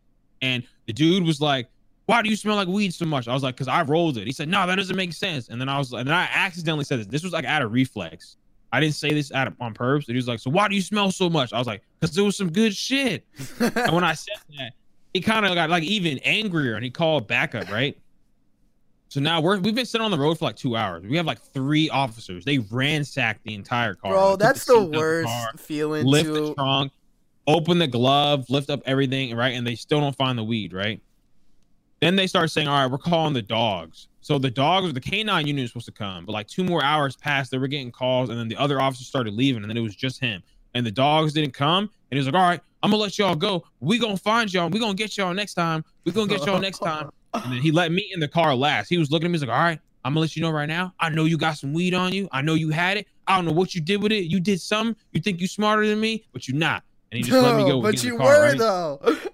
[0.41, 1.67] And the dude was like,
[2.05, 3.27] why do you smell like weed so much?
[3.27, 4.25] I was like, because I rolled it.
[4.25, 5.49] He said, no, that doesn't make sense.
[5.49, 7.07] And then I was, and then I accidentally said this.
[7.07, 8.37] This was like out of reflex.
[8.71, 10.07] I didn't say this out of, on purpose.
[10.07, 11.53] And he was like, so why do you smell so much?
[11.53, 13.25] I was like, because there was some good shit.
[13.59, 14.73] and when I said that,
[15.13, 17.97] he kind of got like even angrier and he called backup, right?
[19.09, 21.03] So now we're we've been sitting on the road for like two hours.
[21.03, 22.45] We have like three officers.
[22.45, 24.11] They ransacked the entire car.
[24.11, 26.91] Bro, that's the out worst car, feeling lift to the trunk,
[27.47, 29.55] open the glove, lift up everything, right?
[29.55, 31.01] And they still don't find the weed, right?
[32.01, 35.47] Then they start saying, "All right, we're calling the dogs." So the dogs, the canine
[35.47, 37.49] unit was supposed to come, but like two more hours passed.
[37.49, 39.95] They were getting calls, and then the other officers started leaving, and then it was
[39.95, 40.43] just him.
[40.75, 43.63] And the dogs didn't come, and he's like, "All right, I'm gonna let y'all go.
[43.79, 44.69] We gonna find y'all.
[44.69, 45.83] We gonna get y'all next time.
[46.05, 48.89] We gonna get y'all next time." And then he let me in the car last.
[48.89, 50.67] He was looking at me, he's like, "All right, I'm gonna let you know right
[50.67, 50.93] now.
[50.99, 52.27] I know you got some weed on you.
[52.31, 53.07] I know you had it.
[53.27, 54.25] I don't know what you did with it.
[54.25, 54.95] You did something.
[55.11, 57.81] You think you're smarter than me, but you're not." And he just let me go.
[57.81, 58.57] But you car, were right?
[58.57, 58.99] though.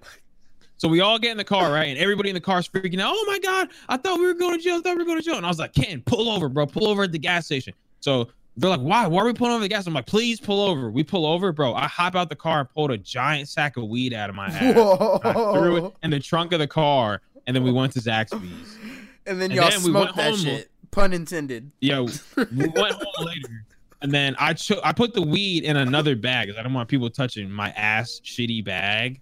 [0.78, 1.88] So we all get in the car, right?
[1.88, 3.12] And everybody in the car is freaking out.
[3.16, 4.76] Oh my God, I thought we were going to jail.
[4.76, 5.36] I thought we were going to jail.
[5.36, 6.66] And I was like, Ken, pull over, bro.
[6.66, 7.72] Pull over at the gas station.
[8.00, 8.28] So
[8.58, 9.06] they're like, why?
[9.06, 9.86] Why are we pulling over the gas?
[9.86, 10.90] I'm like, please pull over.
[10.90, 11.74] We pull over, bro.
[11.74, 14.48] I hop out the car and pulled a giant sack of weed out of my
[14.48, 14.76] ass.
[15.24, 17.22] I threw it in the trunk of the car.
[17.46, 18.76] And then we went to Zaxby's.
[19.28, 20.38] And then And y'all then we smoked that home.
[20.38, 20.70] shit.
[20.92, 21.72] Pun intended.
[21.80, 22.04] Yo,
[22.36, 23.64] we went home later.
[24.02, 26.88] And then I cho- I put the weed in another bag because I don't want
[26.88, 29.20] people touching my ass shitty bag.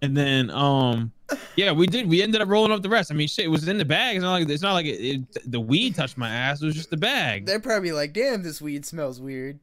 [0.00, 1.10] And then um
[1.56, 2.08] yeah, we did.
[2.08, 3.10] We ended up rolling up the rest.
[3.10, 4.14] I mean, shit, it was in the bag.
[4.16, 4.90] It's not like it's not like it,
[5.36, 6.62] it, the weed touched my ass.
[6.62, 7.46] It was just the bag.
[7.46, 9.58] They're probably like, damn, this weed smells weird.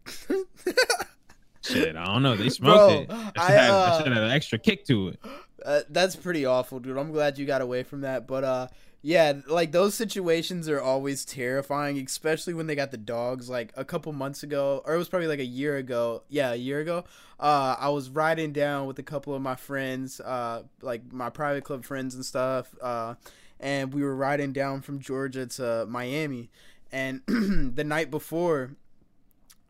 [1.64, 2.36] Shit, I don't know.
[2.36, 3.32] They smoked Bro, it.
[3.38, 5.20] I, I have, uh, I should have an extra kick to it.
[5.68, 6.98] Uh, that's pretty awful, dude.
[6.98, 8.26] I'm glad you got away from that.
[8.26, 8.68] But uh,
[9.02, 13.50] yeah, like those situations are always terrifying, especially when they got the dogs.
[13.50, 16.24] Like a couple months ago, or it was probably like a year ago.
[16.30, 17.04] Yeah, a year ago.
[17.38, 21.66] Uh, I was riding down with a couple of my friends, uh, like my private
[21.66, 22.74] club friends and stuff.
[22.82, 23.16] Uh,
[23.60, 26.50] and we were riding down from Georgia to Miami,
[26.94, 28.72] and the night before,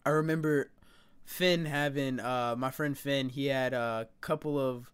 [0.05, 0.69] I remember
[1.25, 3.29] Finn having uh my friend Finn.
[3.29, 4.91] He had a couple of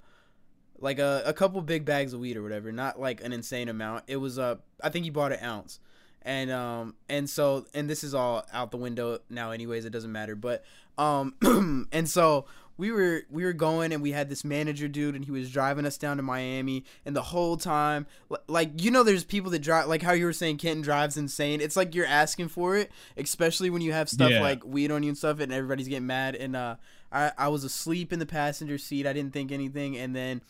[0.84, 4.03] like a, a couple big bags of weed or whatever, not like an insane amount.
[4.07, 5.79] It was uh I think he bought an ounce.
[6.21, 10.11] and um and so and this is all out the window now anyways it doesn't
[10.11, 10.63] matter but
[10.97, 11.36] um
[11.91, 12.45] and so
[12.77, 15.86] we were we were going and we had this manager dude and he was driving
[15.86, 18.05] us down to Miami and the whole time
[18.47, 21.59] like you know there's people that drive like how you were saying Kenton drives insane
[21.61, 24.41] it's like you're asking for it especially when you have stuff Yeah.
[24.41, 26.75] like weed on you and stuff and everybody's getting mad and uh
[27.14, 29.05] I I was asleep in the passenger seat.
[29.05, 29.97] I didn't think anything.
[29.97, 30.41] And then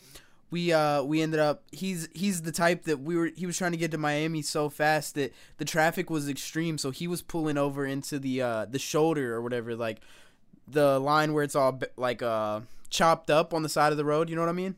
[0.50, 3.72] we uh we ended up he's he's the type that we were he was trying
[3.72, 6.78] to get to Miami so fast that the traffic was extreme.
[6.78, 10.00] So he was pulling over into the uh the shoulder or whatever like
[10.66, 14.30] the line where it's all like uh chopped up on the side of the road.
[14.30, 14.76] You know what I mean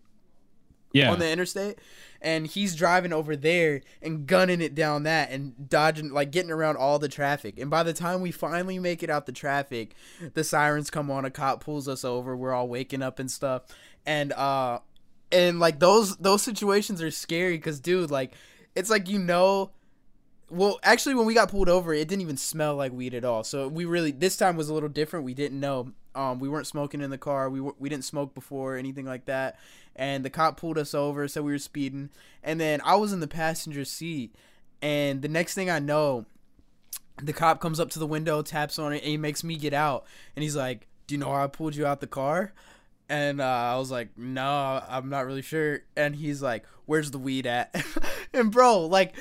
[0.96, 1.12] Yeah.
[1.12, 1.78] on the interstate
[2.20, 6.76] and he's driving over there and gunning it down that and dodging like getting around
[6.76, 7.58] all the traffic.
[7.58, 9.94] And by the time we finally make it out the traffic
[10.34, 13.62] the sirens come on a cop pulls us over we're all waking up and stuff.
[14.04, 14.80] And uh
[15.32, 18.32] and like those those situations are scary because dude like
[18.74, 19.70] it's like you know
[20.48, 23.44] well actually when we got pulled over it didn't even smell like weed at all.
[23.44, 25.24] So we really this time was a little different.
[25.24, 25.92] We didn't know.
[26.14, 27.50] Um we weren't smoking in the car.
[27.50, 29.58] We, we didn't smoke before or anything like that
[29.96, 32.10] and the cop pulled us over said we were speeding
[32.42, 34.34] and then i was in the passenger seat
[34.80, 36.24] and the next thing i know
[37.22, 39.72] the cop comes up to the window taps on it and he makes me get
[39.72, 40.04] out
[40.36, 42.52] and he's like do you know how i pulled you out the car
[43.08, 45.80] and uh, I was like, no, I'm not really sure.
[45.96, 47.74] And he's like, where's the weed at?
[48.32, 49.14] and bro, like,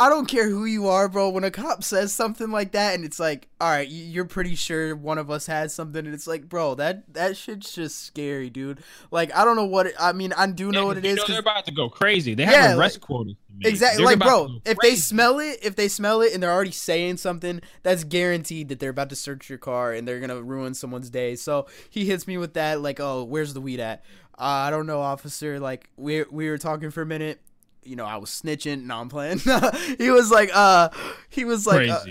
[0.00, 1.28] I don't care who you are, bro.
[1.28, 4.54] When a cop says something like that, and it's like, all right, you- you're pretty
[4.54, 8.48] sure one of us has something, and it's like, bro, that that shit's just scary,
[8.48, 8.82] dude.
[9.10, 10.32] Like, I don't know what it, I mean.
[10.32, 11.16] I do know Yeah, what it is.
[11.18, 12.34] know they're about to go crazy.
[12.34, 13.34] They Yeah, have arrest like- quotas.
[13.62, 16.70] Exactly, They're like bro, if they smell it, if they smell it and they're already
[16.70, 20.72] saying something, that's guaranteed that they're about to search your car and they're gonna ruin
[20.72, 21.36] someone's day.
[21.36, 24.02] So he hits me with that, like, "Oh, where's the weed at?"
[24.38, 25.60] Uh, I don't know, officer.
[25.60, 27.42] Like we we were talking for a minute.
[27.82, 28.84] You know, I was snitching.
[28.84, 29.38] No, I'm playing.
[29.98, 30.90] he was like, uh,
[31.28, 32.04] he was like, uh,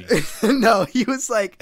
[0.43, 1.61] no, he was like,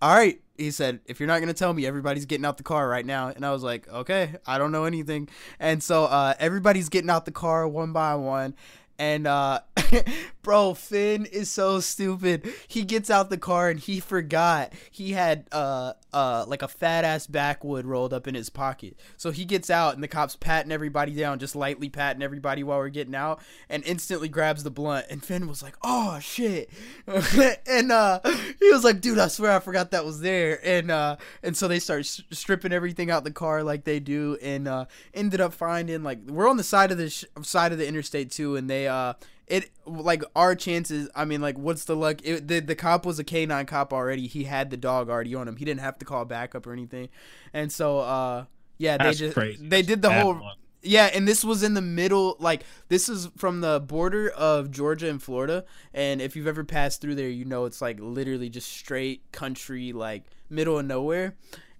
[0.00, 0.40] all right.
[0.58, 3.28] He said, if you're not gonna tell me, everybody's getting out the car right now.
[3.28, 5.28] And I was like, okay, I don't know anything.
[5.58, 8.54] And so uh, everybody's getting out the car one by one.
[8.98, 9.60] And uh,
[10.42, 12.46] bro, Finn is so stupid.
[12.68, 17.04] He gets out the car and he forgot he had uh uh like a fat
[17.04, 18.96] ass backwood rolled up in his pocket.
[19.16, 22.78] So he gets out and the cops patting everybody down, just lightly patting everybody while
[22.78, 25.06] we're getting out, and instantly grabs the blunt.
[25.10, 26.70] And Finn was like, "Oh shit!"
[27.06, 28.20] and uh,
[28.58, 31.68] he was like, "Dude, I swear I forgot that was there." And uh, and so
[31.68, 36.02] they start stripping everything out the car like they do, and uh, ended up finding
[36.02, 38.88] like we're on the side of the sh- side of the interstate too, and they
[38.88, 39.14] uh
[39.46, 42.20] it like our chances i mean like what's the luck?
[42.24, 44.26] It, the, the cop was a k9 cop already.
[44.26, 45.56] He had the dog already on him.
[45.56, 47.08] He didn't have to call backup or anything.
[47.52, 48.44] And so uh
[48.78, 49.68] yeah That's they just crazy.
[49.68, 50.40] they did the whole
[50.82, 55.08] yeah and this was in the middle like this is from the border of georgia
[55.08, 55.64] and florida.
[55.92, 59.92] And if you've ever passed through there you know it's like literally just straight country
[59.92, 61.34] like middle of nowhere.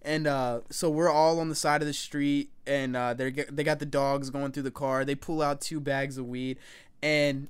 [0.05, 3.63] And uh, so we're all on the side of the street, and uh, they they
[3.63, 5.05] got the dogs going through the car.
[5.05, 6.59] They pull out two bags of weed,
[7.03, 7.49] and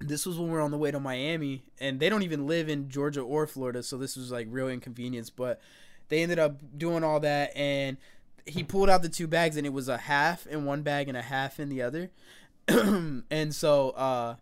[0.00, 2.68] this was when we are on the way to Miami, and they don't even live
[2.68, 5.30] in Georgia or Florida, so this was like real inconvenience.
[5.30, 5.60] But
[6.08, 7.98] they ended up doing all that, and
[8.46, 11.16] he pulled out the two bags, and it was a half in one bag and
[11.16, 12.10] a half in the other.
[12.68, 14.36] and so, uh,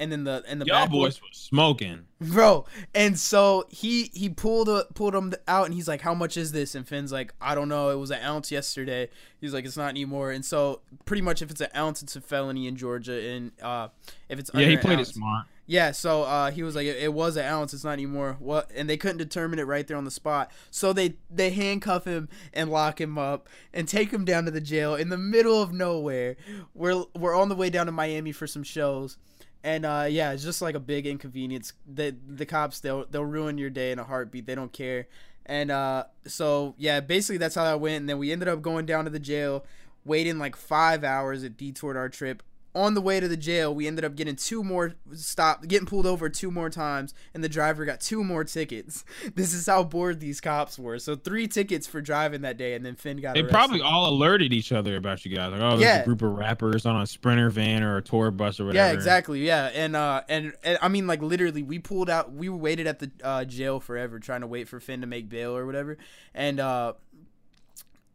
[0.00, 2.06] and then the and the Y'all boys was smoking.
[2.20, 6.36] bro and so he he pulled a, pulled him out and he's like how much
[6.36, 9.08] is this and finn's like i don't know it was an ounce yesterday
[9.40, 12.20] he's like it's not anymore and so pretty much if it's an ounce it's a
[12.20, 13.88] felony in georgia and uh
[14.28, 15.46] if it's Yeah, he played it smart.
[15.66, 17.74] yeah, so uh, he was like, it, it was an ounce.
[17.74, 18.36] It's not anymore.
[18.38, 18.70] What?
[18.76, 20.52] And they couldn't determine it right there on the spot.
[20.70, 24.60] So they they handcuff him and lock him up and take him down to the
[24.60, 26.36] jail in the middle of nowhere.
[26.74, 29.16] We're we're on the way down to Miami for some shows,
[29.62, 31.72] and uh, yeah, it's just like a big inconvenience.
[31.86, 34.46] The the cops they'll they'll ruin your day in a heartbeat.
[34.46, 35.08] They don't care.
[35.46, 38.00] And uh, so yeah, basically that's how that went.
[38.00, 39.64] And then we ended up going down to the jail,
[40.04, 41.42] waiting like five hours.
[41.42, 42.42] It detoured our trip
[42.74, 46.06] on the way to the jail, we ended up getting two more stop, getting pulled
[46.06, 49.04] over two more times, and the driver got two more tickets.
[49.34, 50.98] This is how bored these cops were.
[50.98, 53.52] So three tickets for driving that day, and then Finn got They arrested.
[53.54, 55.52] probably all alerted each other about you guys.
[55.52, 56.02] Like, oh, there's Yeah.
[56.02, 58.88] a group of rappers on a sprinter van or a tour bus or whatever.
[58.88, 59.44] Yeah, exactly.
[59.46, 62.32] Yeah, and uh, and, and I mean, like literally, we pulled out.
[62.32, 65.56] We waited at the uh, jail forever, trying to wait for Finn to make bail
[65.56, 65.96] or whatever.
[66.34, 66.94] And uh,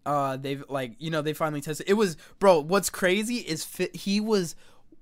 [0.06, 1.90] uh, they've like you know they finally tested.
[1.90, 2.60] It was bro.
[2.60, 4.56] What's crazy is Fi- he was.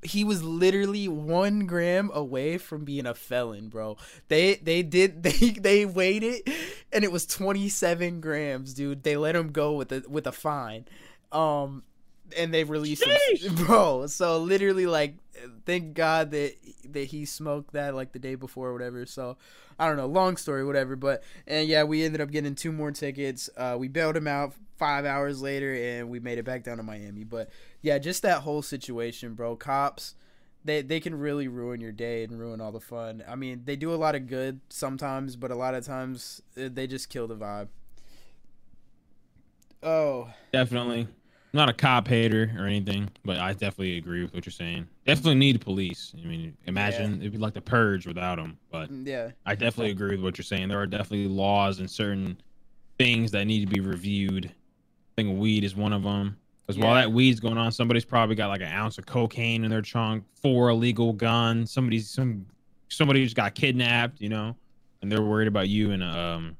[0.05, 3.95] He was literally one gram away from being a felon, bro.
[4.27, 6.49] They they did they they weighed it,
[6.91, 9.03] and it was twenty seven grams, dude.
[9.03, 10.85] They let him go with a with a fine.
[11.31, 11.83] Um,
[12.37, 14.07] and they released him, bro.
[14.07, 15.15] So literally, like,
[15.65, 16.55] thank God that
[16.89, 19.05] that he smoked that like the day before or whatever.
[19.05, 19.37] So
[19.79, 20.95] I don't know, long story, whatever.
[20.95, 23.49] But and yeah, we ended up getting two more tickets.
[23.57, 26.83] Uh, we bailed him out five hours later, and we made it back down to
[26.83, 27.23] Miami.
[27.23, 27.49] But
[27.81, 29.55] yeah, just that whole situation, bro.
[29.55, 30.15] Cops.
[30.65, 33.21] They, they can really ruin your day and ruin all the fun.
[33.27, 36.69] I mean, they do a lot of good sometimes, but a lot of times uh,
[36.71, 37.67] they just kill the vibe.
[39.83, 41.09] Oh, definitely.
[41.53, 44.87] I'm not a cop hater or anything, but I definitely agree with what you're saying.
[45.05, 46.11] Definitely need police.
[46.19, 47.19] I mean, imagine yeah.
[47.19, 48.57] it'd be like the purge without them.
[48.71, 50.69] But mm, yeah, I definitely agree with what you're saying.
[50.69, 52.41] There are definitely laws and certain
[52.97, 54.47] things that need to be reviewed.
[54.47, 56.37] I think weed is one of them.
[56.65, 56.85] Because yeah.
[56.85, 59.81] while that weed's going on, somebody's probably got like an ounce of cocaine in their
[59.83, 61.71] trunk, four illegal guns.
[61.71, 62.47] Somebody's some
[62.89, 64.55] somebody just got kidnapped, you know,
[65.03, 66.57] and they're worried about you and um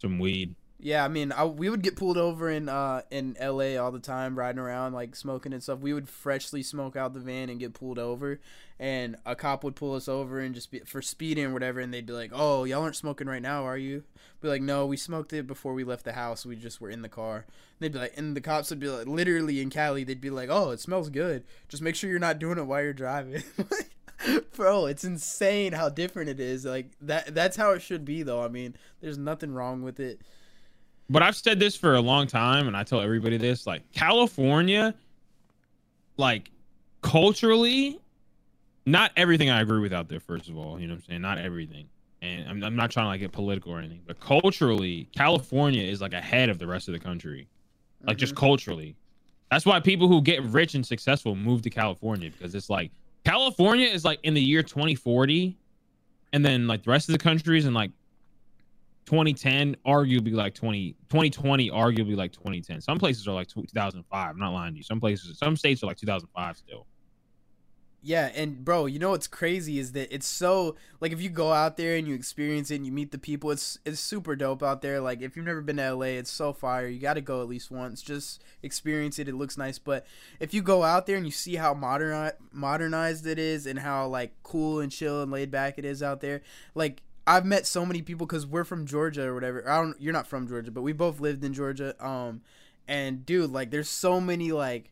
[0.00, 0.56] some weed.
[0.82, 3.76] Yeah, I mean, I, we would get pulled over in uh in L.A.
[3.76, 5.80] all the time, riding around like smoking and stuff.
[5.80, 8.40] We would freshly smoke out the van and get pulled over,
[8.78, 11.92] and a cop would pull us over and just be for speeding or whatever, and
[11.92, 14.04] they'd be like, "Oh, y'all aren't smoking right now, are you?"
[14.40, 16.46] Be like, "No, we smoked it before we left the house.
[16.46, 17.46] We just were in the car." And
[17.80, 20.48] they'd be like, and the cops would be like, literally in Cali, they'd be like,
[20.50, 21.44] "Oh, it smells good.
[21.68, 23.42] Just make sure you're not doing it while you're driving."
[24.56, 26.64] Bro, it's insane how different it is.
[26.64, 27.34] Like that.
[27.34, 28.42] That's how it should be, though.
[28.42, 30.22] I mean, there's nothing wrong with it
[31.10, 34.94] but I've said this for a long time, and I tell everybody this: like California,
[36.16, 36.50] like
[37.02, 37.98] culturally,
[38.86, 40.20] not everything I agree with out there.
[40.20, 41.22] First of all, you know what I'm saying?
[41.22, 41.88] Not everything,
[42.22, 46.00] and I'm, I'm not trying to like get political or anything, but culturally, California is
[46.00, 47.48] like ahead of the rest of the country,
[48.06, 48.20] like mm-hmm.
[48.20, 48.94] just culturally.
[49.50, 52.92] That's why people who get rich and successful move to California because it's like
[53.24, 55.58] California is like in the year 2040,
[56.32, 57.90] and then like the rest of the countries in like
[59.06, 62.80] 2010, arguably like 20, 2020, arguably like 2010.
[62.80, 64.30] Some places are like 2005.
[64.30, 64.82] I'm not lying to you.
[64.82, 66.86] Some places, some states are like 2005 still.
[68.02, 71.52] Yeah, and bro, you know what's crazy is that it's so like if you go
[71.52, 74.62] out there and you experience it and you meet the people, it's it's super dope
[74.62, 75.00] out there.
[75.00, 76.88] Like if you've never been to LA, it's so fire.
[76.88, 79.28] You got to go at least once, just experience it.
[79.28, 80.06] It looks nice, but
[80.38, 84.06] if you go out there and you see how modern modernized it is and how
[84.06, 86.40] like cool and chill and laid back it is out there,
[86.74, 89.68] like I've met so many people because we're from Georgia or whatever.
[89.68, 90.00] I don't.
[90.00, 91.94] You're not from Georgia, but we both lived in Georgia.
[92.04, 92.42] Um,
[92.88, 94.90] and dude, like, there's so many like,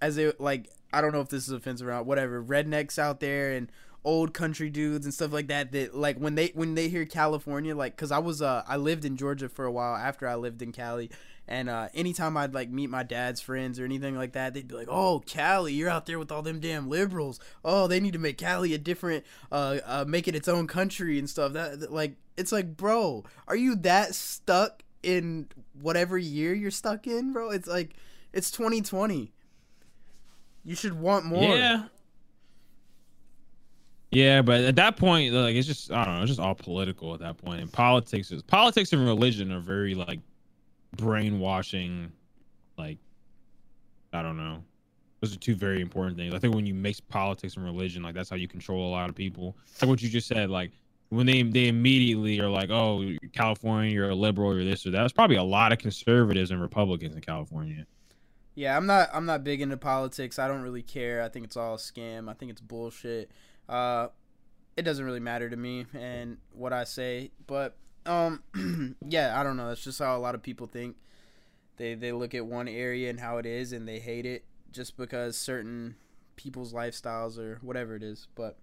[0.00, 2.06] as it like, I don't know if this is offensive or not.
[2.06, 3.70] Whatever, rednecks out there and
[4.04, 5.72] old country dudes and stuff like that.
[5.72, 9.04] That like when they when they hear California, like, cause I was uh I lived
[9.04, 11.10] in Georgia for a while after I lived in Cali,
[11.48, 14.74] and uh, anytime I'd like meet my dad's friends or anything like that, they'd be
[14.74, 17.40] like, "Oh, Cali, you're out there with all them damn liberals.
[17.64, 21.18] Oh, they need to make Cali a different, uh, uh make it its own country
[21.18, 25.48] and stuff." That, that like, it's like, bro, are you that stuck in
[25.80, 27.48] whatever year you're stuck in, bro?
[27.50, 27.94] It's like,
[28.34, 29.32] it's 2020.
[30.64, 31.56] You should want more.
[31.56, 31.84] Yeah.
[34.10, 37.12] Yeah, but at that point, like it's just I don't know, it's just all political
[37.14, 37.60] at that point.
[37.60, 40.20] And politics is politics and religion are very like
[40.96, 42.10] brainwashing,
[42.78, 42.98] like
[44.12, 44.62] I don't know.
[45.20, 46.32] Those are two very important things.
[46.32, 49.10] I think when you mix politics and religion, like that's how you control a lot
[49.10, 49.56] of people.
[49.80, 50.70] Like what you just said, like
[51.10, 55.00] when they they immediately are like, "Oh, California, you're a liberal, or this or that."
[55.00, 57.84] There's probably a lot of conservatives and Republicans in California.
[58.54, 60.38] Yeah, I'm not I'm not big into politics.
[60.38, 61.22] I don't really care.
[61.22, 62.28] I think it's all a scam.
[62.28, 63.30] I think it's bullshit.
[63.68, 64.08] Uh,
[64.76, 68.42] it doesn't really matter to me and what I say, but um,
[69.08, 69.68] yeah, I don't know.
[69.68, 70.96] That's just how a lot of people think.
[71.76, 74.96] They they look at one area and how it is, and they hate it just
[74.96, 75.96] because certain
[76.36, 78.26] people's lifestyles or whatever it is.
[78.34, 78.56] But,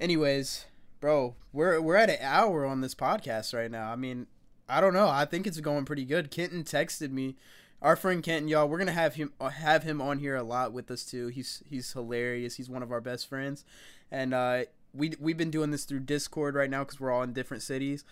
[0.00, 0.66] anyways,
[1.00, 3.90] bro, we're we're at an hour on this podcast right now.
[3.90, 4.26] I mean,
[4.68, 5.08] I don't know.
[5.08, 6.30] I think it's going pretty good.
[6.30, 7.36] Kenton texted me.
[7.84, 10.72] Our friend Kenton, y'all, we're gonna have him uh, have him on here a lot
[10.72, 11.26] with us too.
[11.28, 12.56] He's he's hilarious.
[12.56, 13.62] He's one of our best friends,
[14.10, 14.62] and uh,
[14.94, 18.02] we we've been doing this through Discord right now because we're all in different cities.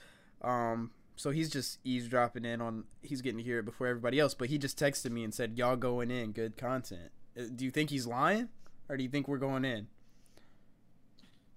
[0.43, 2.85] Um, so he's just eavesdropping in on.
[3.01, 4.35] He's getting to hear it before everybody else.
[4.35, 7.71] But he just texted me and said, "Y'all going in, good content." Uh, do you
[7.71, 8.51] think he's lying,
[8.91, 9.89] or do you think we're going in?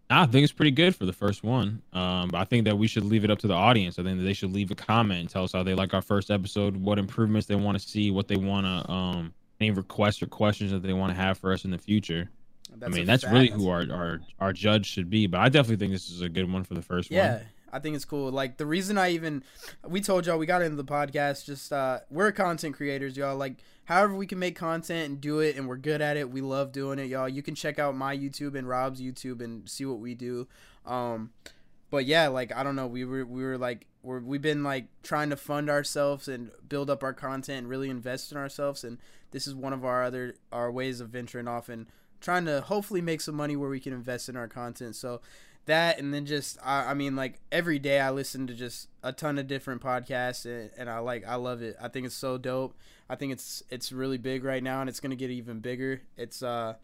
[0.10, 1.82] I think it's pretty good for the first one.
[1.93, 3.97] Um, but I think that we should leave it up to the audience.
[3.97, 6.01] I think that they should leave a comment and tell us how they like our
[6.01, 10.22] first episode, what improvements they want to see, what they want to, um, any requests
[10.22, 12.30] or questions that they want to have for us in the future.
[12.78, 13.34] That's I mean, that's fact.
[13.34, 15.28] really who our, our our judge should be.
[15.28, 17.39] But I definitely think this is a good one for the first yeah, one.
[17.39, 18.32] Yeah, I think it's cool.
[18.32, 19.43] Like the reason I even
[19.88, 23.38] we told y'all we got into the podcast just uh we're content creators, y'all.
[23.38, 23.56] Like
[23.86, 26.30] however we can make content and do it and we're good at it.
[26.30, 27.30] We love doing it, y'all.
[27.30, 30.48] You can check out my YouTube and Rob's YouTube and see what we do.
[30.86, 31.32] Um
[31.90, 34.88] but yeah, like I don't know, we were we were like we're we've been like
[35.04, 38.98] trying to fund ourselves and build up our content and really invest in ourselves, and
[39.32, 41.88] this is one of our other our ways of venturing off and
[42.22, 44.96] trying to hopefully make some money where we can invest in our content.
[44.96, 45.22] So
[45.66, 49.11] that and then just I, I mean like every day I listen to just a
[49.11, 51.76] ton of different podcasts and, and I like I love it.
[51.82, 52.76] I think it's so dope.
[53.09, 56.01] I think it's it's really big right now and it's gonna get even bigger.
[56.18, 56.76] It's uh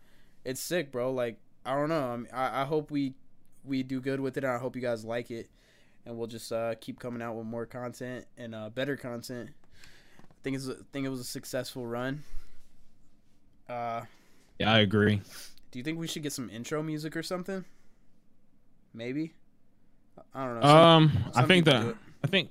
[0.43, 1.11] it's sick, bro.
[1.11, 2.01] Like I don't know.
[2.01, 3.13] I, mean, I, I hope we
[3.63, 4.43] we do good with it.
[4.43, 5.49] And I hope you guys like it,
[6.05, 9.49] and we'll just uh, keep coming out with more content and uh, better content.
[10.19, 12.23] I think it's I think it was a successful run.
[13.69, 14.01] Uh,
[14.59, 15.21] yeah, I agree.
[15.71, 17.63] Do you think we should get some intro music or something?
[18.93, 19.33] Maybe.
[20.33, 20.61] I don't know.
[20.61, 22.49] Some, um, some I think that I think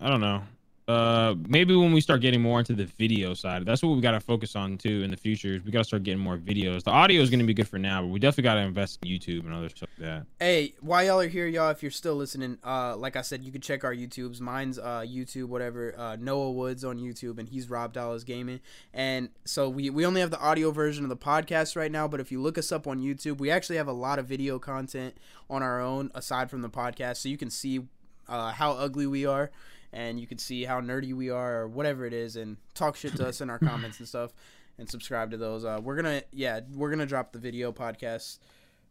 [0.00, 0.42] I don't know
[0.88, 4.12] uh maybe when we start getting more into the video side that's what we got
[4.12, 6.82] to focus on too in the future is we got to start getting more videos.
[6.82, 8.98] The audio is going to be good for now but we definitely got to invest
[9.02, 10.26] in youtube and other stuff like that.
[10.40, 13.52] Hey while y'all are here y'all if you're still listening uh like i said you
[13.52, 14.40] can check our youtubes.
[14.40, 18.60] Mine's uh youtube whatever uh noah woods on youtube and he's rob dallas gaming.
[18.94, 22.18] And so we we only have the audio version of the podcast right now but
[22.18, 25.18] if you look us up on youtube we actually have a lot of video content
[25.50, 27.80] on our own aside from the podcast so you can see
[28.26, 29.50] uh, how ugly we are
[29.92, 33.16] and you can see how nerdy we are or whatever it is and talk shit
[33.16, 34.32] to us in our comments and stuff
[34.78, 35.64] and subscribe to those.
[35.64, 38.38] Uh, we're gonna yeah we're gonna drop the video podcast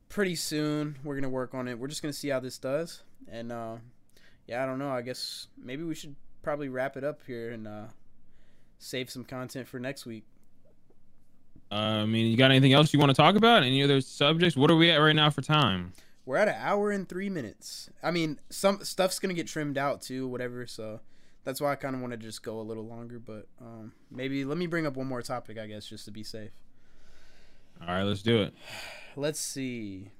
[0.10, 0.98] pretty soon.
[1.04, 1.78] We're gonna work on it.
[1.78, 3.76] We're just gonna see how this does and uh,
[4.48, 4.90] yeah I don't know.
[4.90, 7.86] I guess maybe we should probably wrap it up here and uh,
[8.80, 10.24] save some content for next week.
[11.70, 13.64] Uh, I mean, you got anything else you want to talk about?
[13.64, 14.56] Any other subjects?
[14.56, 15.92] What are we at right now for time?
[16.28, 17.90] We're at an hour and three minutes.
[18.04, 20.68] I mean, some stuff's gonna get trimmed out too, whatever.
[20.68, 21.00] So
[21.46, 23.18] that's why I kind of want to just go a little longer.
[23.18, 26.24] But um, maybe let me bring up one more topic, I guess, just to be
[26.24, 26.52] safe.
[27.82, 28.54] All right, let's do it.
[29.16, 30.12] Let's see.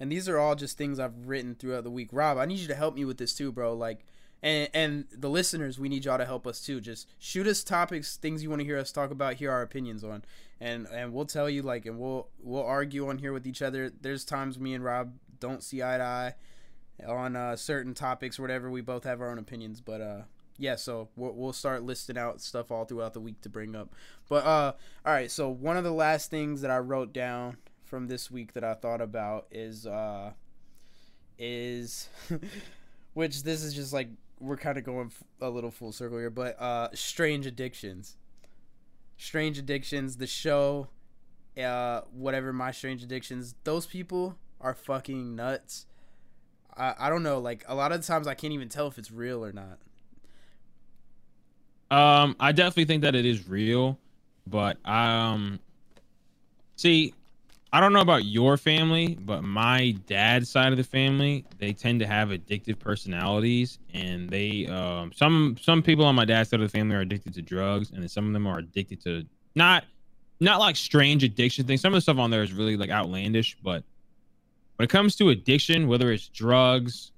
[0.00, 2.08] And these are all just things I've written throughout the week.
[2.10, 3.72] Rob, I need you to help me with this too, bro.
[3.72, 4.04] Like,
[4.42, 6.80] and and the listeners, we need y'all to help us too.
[6.80, 10.02] Just shoot us topics, things you want to hear us talk about, hear our opinions
[10.02, 10.24] on
[10.62, 13.90] and and we'll tell you like and we'll we'll argue on here with each other.
[14.00, 16.34] There's times me and rob don't see eye to eye
[17.06, 18.70] on uh, certain topics whatever.
[18.70, 20.20] We both have our own opinions but uh
[20.58, 23.92] yeah so we'll, we'll start listing out stuff all throughout the week to bring up.
[24.28, 24.72] But uh
[25.04, 28.52] all right so one of the last things that i wrote down from this week
[28.52, 30.30] that i thought about is uh
[31.38, 32.08] is
[33.14, 34.08] which this is just like
[34.38, 35.10] we're kind of going
[35.40, 38.16] a little full circle here but uh strange addictions
[39.16, 40.88] Strange Addictions, the show,
[41.62, 45.86] uh, whatever my Strange Addictions, those people are fucking nuts.
[46.76, 49.10] I, I don't know, like a lot of times I can't even tell if it's
[49.10, 49.78] real or not.
[51.90, 53.98] Um, I definitely think that it is real,
[54.46, 55.60] but um,
[56.76, 57.12] see,
[57.74, 62.00] I don't know about your family, but my dad's side of the family, they tend
[62.00, 66.70] to have addictive personalities, and they um some some people on my dad's side of
[66.70, 69.84] the family are addicted to drugs, and then some of them are addicted to not
[70.38, 71.80] not like strange addiction things.
[71.80, 73.82] Some of the stuff on there is really like outlandish, but
[74.76, 77.12] when it comes to addiction, whether it's drugs,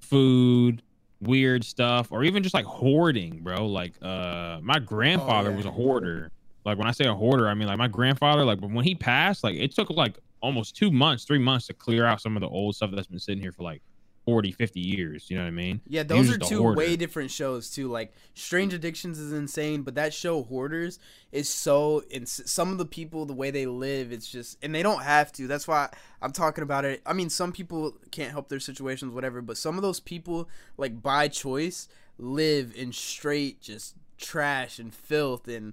[0.00, 0.82] food,
[1.20, 3.66] weird stuff, or even just like hoarding, bro.
[3.66, 5.56] Like uh my grandfather oh, yeah.
[5.58, 6.32] was a hoarder
[6.64, 8.44] like when I say a hoarder, I mean like my grandfather.
[8.44, 12.04] Like when he passed, like it took like almost two months, three months to clear
[12.04, 13.82] out some of the old stuff that's been sitting here for like
[14.24, 15.30] 40, 50 years.
[15.30, 15.80] You know what I mean?
[15.88, 17.88] Yeah, those are two way different shows too.
[17.88, 20.98] Like Strange Addictions is insane, but that show Hoarders
[21.32, 22.02] is so.
[22.12, 25.32] And some of the people, the way they live, it's just, and they don't have
[25.32, 25.46] to.
[25.46, 25.88] That's why
[26.20, 27.02] I'm talking about it.
[27.04, 29.42] I mean, some people can't help their situations, whatever.
[29.42, 31.88] But some of those people, like by choice,
[32.18, 35.72] live in straight just trash and filth and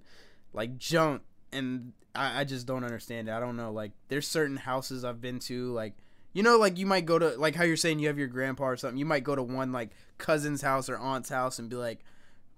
[0.54, 1.22] like junk
[1.52, 3.32] and I, I just don't understand it.
[3.32, 3.72] I don't know.
[3.72, 5.93] Like there's certain houses I've been to, like
[6.34, 8.66] you know, like you might go to like how you're saying you have your grandpa
[8.66, 8.97] or something.
[8.97, 12.00] You might go to one like cousin's house or aunt's house and be like,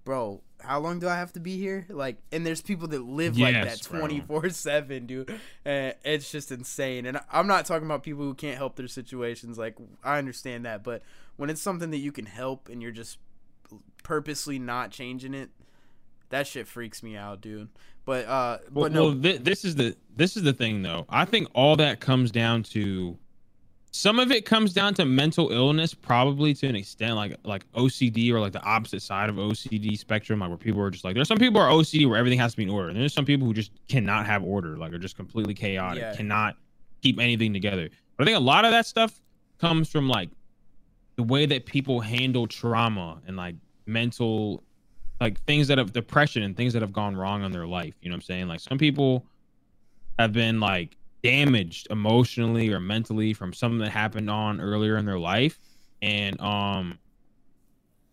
[0.04, 1.86] Bro, how long do I have to be here?
[1.88, 5.38] Like and there's people that live yes, like that twenty four seven, dude.
[5.64, 7.06] And it's just insane.
[7.06, 9.58] And I'm not talking about people who can't help their situations.
[9.58, 11.02] Like I understand that, but
[11.36, 13.18] when it's something that you can help and you're just
[14.02, 15.50] purposely not changing it,
[16.32, 17.68] that shit freaks me out, dude.
[18.04, 19.04] But uh, well, but no.
[19.04, 21.06] Well, th- this is the this is the thing though.
[21.08, 23.16] I think all that comes down to
[23.92, 28.32] some of it comes down to mental illness, probably to an extent, like like OCD
[28.32, 31.28] or like the opposite side of OCD spectrum, like where people are just like there's
[31.28, 33.46] some people are OCD where everything has to be in order, and there's some people
[33.46, 36.16] who just cannot have order, like are just completely chaotic, yeah.
[36.16, 36.56] cannot
[37.02, 37.88] keep anything together.
[38.16, 39.20] But I think a lot of that stuff
[39.58, 40.30] comes from like
[41.16, 43.54] the way that people handle trauma and like
[43.86, 44.64] mental
[45.22, 47.94] like things that have depression and things that have gone wrong in their life.
[48.02, 48.48] You know what I'm saying?
[48.48, 49.26] Like some people
[50.18, 55.18] have been like damaged emotionally or mentally from something that happened on earlier in their
[55.18, 55.58] life
[56.02, 56.98] and um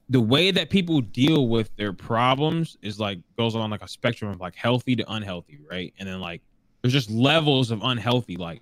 [0.09, 4.31] the way that people deal with their problems is like goes on like a spectrum
[4.31, 6.41] of like healthy to unhealthy right and then like
[6.81, 8.61] there's just levels of unhealthy like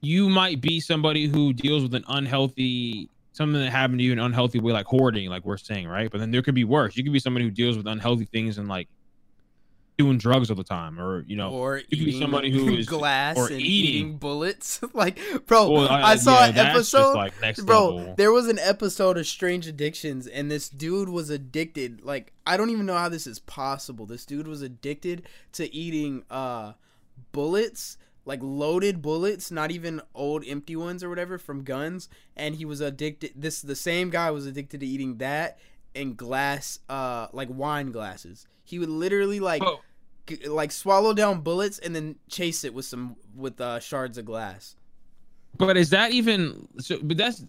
[0.00, 4.18] you might be somebody who deals with an unhealthy something that happened to you in
[4.18, 6.96] an unhealthy way like hoarding like we're saying right but then there could be worse
[6.96, 8.88] you could be somebody who deals with unhealthy things and like
[9.96, 12.86] doing drugs all the time, or you know, or you could be somebody who is
[12.86, 13.60] glass or eating.
[13.60, 14.80] eating, bullets.
[14.92, 17.14] like, bro, Well, I saw yeah, an episode.
[17.14, 18.14] like next Bro, level.
[18.16, 22.04] there was an episode of Strange Addictions, and this dude was addicted.
[22.04, 24.06] Like, I don't even know how this is possible.
[24.06, 26.72] This dude was addicted to eating uh
[27.32, 32.08] bullets, like loaded bullets, not even old empty ones or whatever from guns.
[32.36, 33.32] And he was addicted.
[33.36, 35.58] This the same guy was addicted to eating that
[35.94, 38.46] and glass, uh, like wine glasses.
[38.64, 39.80] He would literally like Oh.
[40.26, 44.24] g- like swallow down bullets and then chase it with some with uh, shards of
[44.24, 44.74] glass.
[45.56, 46.98] But is that even so?
[47.02, 47.44] But that's,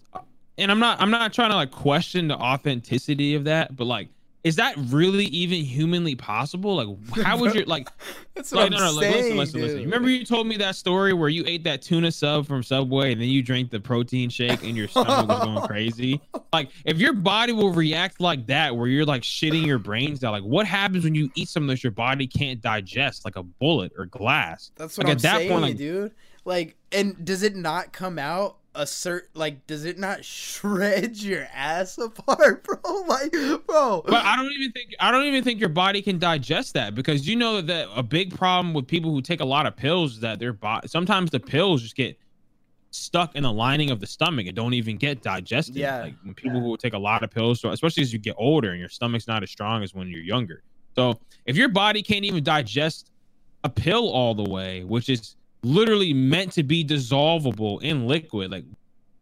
[0.58, 4.08] and I'm not, I'm not trying to like question the authenticity of that, but like,
[4.46, 6.76] is that really even humanly possible?
[6.76, 7.88] Like, how would you like?
[8.36, 9.14] That's Like, what no, I'm no, like, saying.
[9.22, 9.76] listen, listen, listen.
[9.78, 9.84] dude.
[9.86, 13.20] Remember you told me that story where you ate that tuna sub from Subway and
[13.20, 16.20] then you drank the protein shake and your stomach was going crazy?
[16.52, 20.30] Like, if your body will react like that, where you're like shitting your brains out,
[20.32, 23.92] like, what happens when you eat something that your body can't digest, like a bullet
[23.98, 24.70] or glass?
[24.76, 26.12] That's what Like, I'm at that saying, point, like- dude.
[26.46, 29.22] Like, and does it not come out a cert?
[29.34, 32.76] Like, does it not shred your ass apart, bro?
[33.06, 33.32] Like,
[33.66, 34.02] bro.
[34.04, 37.26] But I don't even think I don't even think your body can digest that because
[37.26, 40.20] you know that a big problem with people who take a lot of pills is
[40.20, 42.18] that their body sometimes the pills just get
[42.90, 45.76] stuck in the lining of the stomach and don't even get digested.
[45.76, 46.02] Yeah.
[46.02, 48.70] Like when people who take a lot of pills, so especially as you get older
[48.70, 50.62] and your stomach's not as strong as when you're younger.
[50.94, 53.10] So if your body can't even digest
[53.64, 55.36] a pill all the way, which is
[55.66, 58.64] literally meant to be dissolvable in liquid, like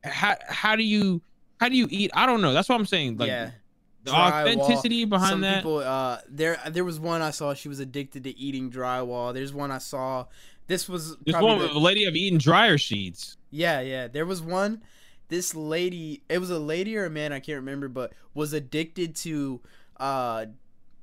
[0.05, 1.23] how how do you
[1.61, 2.11] how do you eat?
[2.15, 2.53] I don't know.
[2.53, 3.17] That's what I'm saying.
[3.17, 3.51] Like yeah.
[4.03, 4.43] the Drywall.
[4.43, 5.57] authenticity behind Some that.
[5.57, 7.55] people, uh, there, there was one I saw.
[7.55, 9.33] She was addicted to eating drywall.
[9.33, 10.27] There's one I saw.
[10.67, 13.37] This was This one, the- a lady of eating dryer sheets.
[13.51, 14.09] Yeah, yeah.
[14.09, 14.83] There was one.
[15.29, 19.17] This lady, it was a lady or a man, I can't remember, but was addicted
[19.17, 19.61] to
[19.99, 20.47] uh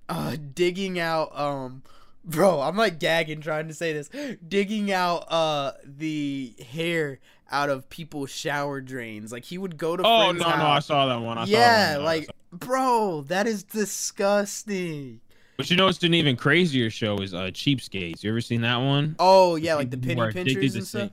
[0.09, 1.81] uh digging out um
[2.23, 4.09] bro, I'm like gagging trying to say this.
[4.47, 7.19] Digging out uh the hair
[7.49, 9.31] out of people's shower drains.
[9.31, 11.37] Like he would go to Oh no, no, I saw that one.
[11.37, 12.05] I saw yeah, that one.
[12.05, 15.21] like bro, that is disgusting.
[15.57, 18.23] but you know what's an even crazier show is uh Cheapskates.
[18.23, 19.15] You ever seen that one?
[19.19, 21.11] Oh yeah, like the penny pinchers and stuff.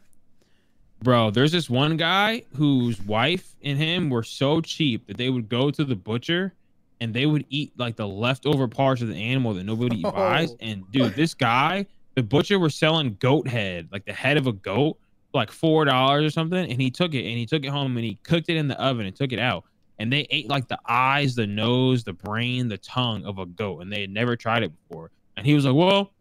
[1.01, 5.49] Bro, there's this one guy whose wife and him were so cheap that they would
[5.49, 6.55] go to the butcher
[7.01, 10.11] and they would eat like the leftover parts of the animal that nobody Oh.
[10.11, 10.55] buys.
[10.61, 14.53] And dude, this guy, the butcher was selling goat head, like the head of a
[14.53, 14.99] goat,
[15.31, 16.71] for like four dollars or something.
[16.71, 18.81] And he took it and he took it home and he cooked it in the
[18.81, 19.65] oven and took it out.
[20.01, 23.81] And they ate like the eyes, the nose, the brain, the tongue of a goat,
[23.81, 25.11] and they had never tried it before.
[25.37, 26.13] And he was like, "Well,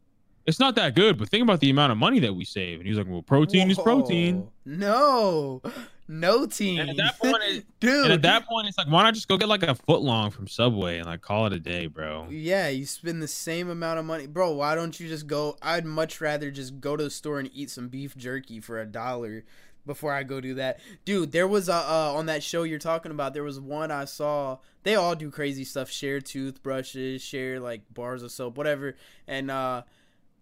[0.48, 2.88] it's not that good, but think about the amount of money that we save." And
[2.88, 5.62] he was like, "Well, protein is protein." No.
[6.08, 6.80] No team.
[6.80, 8.06] And at that point, it, dude.
[8.06, 10.32] and at that point, it's like, why not just go get like a foot long
[10.32, 12.28] from Subway and like call it a day, bro?
[12.30, 14.54] Yeah, you spend the same amount of money, bro.
[14.54, 15.58] Why don't you just go?
[15.62, 18.86] I'd much rather just go to the store and eat some beef jerky for a
[18.86, 19.44] dollar
[19.86, 21.32] before I go do that, dude.
[21.32, 23.34] There was a uh, on that show you're talking about.
[23.34, 24.60] There was one I saw.
[24.84, 25.90] They all do crazy stuff.
[25.90, 28.96] Share toothbrushes, share like bars of soap, whatever.
[29.28, 29.84] And uh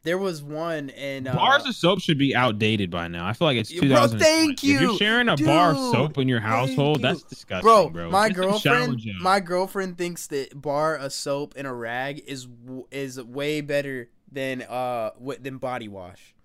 [0.05, 3.27] there was one and uh, Bars of soap should be outdated by now.
[3.27, 3.89] I feel like it's 2000.
[3.89, 4.23] Bro, 2020.
[4.23, 7.01] thank If you're sharing a bar of soap in your household, you.
[7.01, 8.11] that's disgusting, bro, bro.
[8.11, 12.47] my girlfriend, my girlfriend thinks that bar a soap and a rag is
[12.91, 15.09] is way better than uh
[15.41, 16.35] than body wash.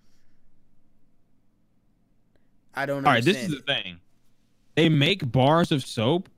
[2.73, 3.03] I don't.
[3.03, 3.09] Know.
[3.09, 3.99] All right, this is the thing.
[4.75, 6.29] They make bars of soap,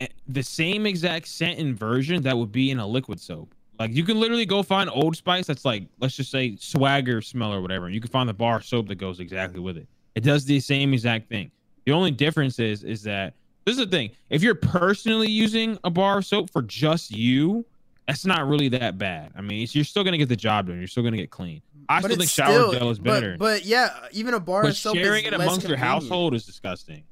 [0.00, 3.54] eh, the same exact scent and version that would be in a liquid soap.
[3.78, 7.52] Like you can literally go find Old Spice that's like, let's just say swagger smell
[7.52, 9.86] or whatever, you can find the bar soap that goes exactly with it.
[10.14, 11.50] It does the same exact thing.
[11.84, 13.34] The only difference is is that
[13.64, 14.10] this is the thing.
[14.30, 17.66] If you're personally using a bar of soap for just you,
[18.06, 19.32] that's not really that bad.
[19.36, 20.78] I mean, you're still gonna get the job done.
[20.78, 21.60] You're still gonna get clean.
[21.88, 23.36] I But still think shower still- gel is better.
[23.38, 26.44] But, yeah, even a bar But of soap sharing is it amongst your household is
[26.44, 27.04] disgusting.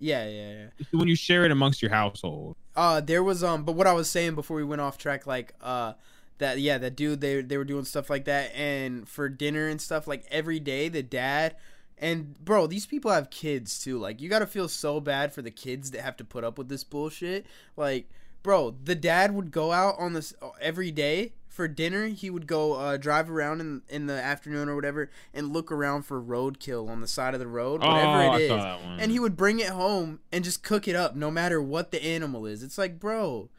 [0.00, 0.84] Yeah, yeah, yeah.
[0.92, 2.56] when you share it amongst your household.
[2.78, 5.52] Uh, there was um, but what I was saying before we went off track, like
[5.60, 5.94] uh,
[6.38, 9.80] that yeah, that dude they they were doing stuff like that, and for dinner and
[9.80, 11.56] stuff like every day, the dad.
[12.00, 13.98] And bro, these people have kids too.
[13.98, 16.56] Like you got to feel so bad for the kids that have to put up
[16.56, 17.46] with this bullshit.
[17.76, 18.08] Like,
[18.44, 22.74] bro, the dad would go out on this every day for dinner he would go
[22.74, 27.00] uh, drive around in in the afternoon or whatever and look around for roadkill on
[27.00, 29.00] the side of the road, whatever Oh, I it is, saw that one.
[29.00, 32.00] and he would bring it home and just cook it up, no matter what the
[32.04, 32.62] animal is.
[32.62, 33.50] It's like, bro,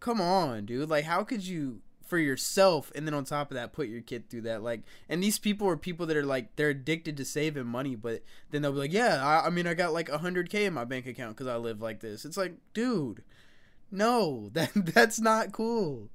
[0.00, 0.88] come on, dude.
[0.90, 1.80] Like, how could you?
[2.06, 4.62] For yourself, and then on top of that, put your kid through that.
[4.62, 8.22] Like, and these people are people that are like they're addicted to saving money, but
[8.50, 10.84] then they'll be like, "Yeah, I, I mean, I got like hundred k in my
[10.84, 13.22] bank account because I live like this." It's like, dude,
[13.90, 16.10] no, that that's not cool.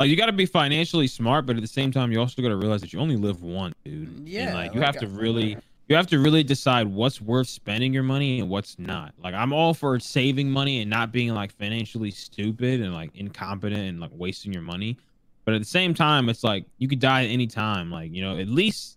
[0.00, 2.48] Like you got to be financially smart, but at the same time, you also got
[2.48, 4.26] to realize that you only live once, dude.
[4.26, 5.58] Yeah, and like you like, have to really,
[5.88, 9.12] you have to really decide what's worth spending your money and what's not.
[9.22, 13.82] Like I'm all for saving money and not being like financially stupid and like incompetent
[13.82, 14.96] and like wasting your money,
[15.44, 17.90] but at the same time, it's like you could die at any time.
[17.90, 18.96] Like you know, at least,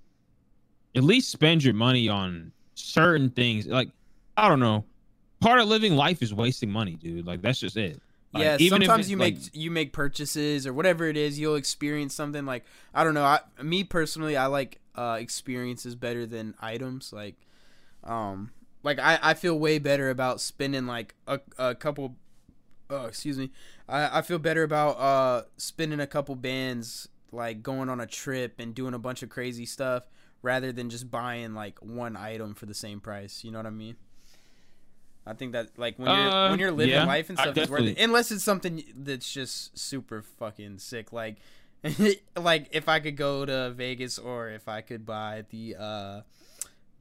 [0.95, 3.67] at least spend your money on certain things.
[3.67, 3.89] Like
[4.38, 4.85] I don't know,
[5.41, 7.27] part of living life is wasting money, dude.
[7.27, 7.99] Like that's just it.
[8.41, 12.14] Yeah, even sometimes you like- make you make purchases or whatever it is, you'll experience
[12.15, 13.23] something like I don't know.
[13.26, 17.11] I me personally, I like uh, experiences better than items.
[17.14, 17.35] Like,
[18.03, 18.51] um,
[18.84, 22.15] like I, I feel way better about spending like a, a couple.
[22.89, 23.51] Oh, excuse me.
[23.88, 28.55] I, I feel better about uh spending a couple bands like going on a trip
[28.60, 30.03] and doing a bunch of crazy stuff
[30.43, 33.43] rather than just buying like one item for the same price.
[33.43, 33.95] You know what I mean?
[35.26, 37.70] I think that like when you're Uh, when you're living yeah, life and stuff, it's
[37.72, 38.00] worth it.
[38.00, 41.38] Unless it's something that's just super fucking sick, like
[42.38, 46.22] like if I could go to Vegas or if I could buy the uh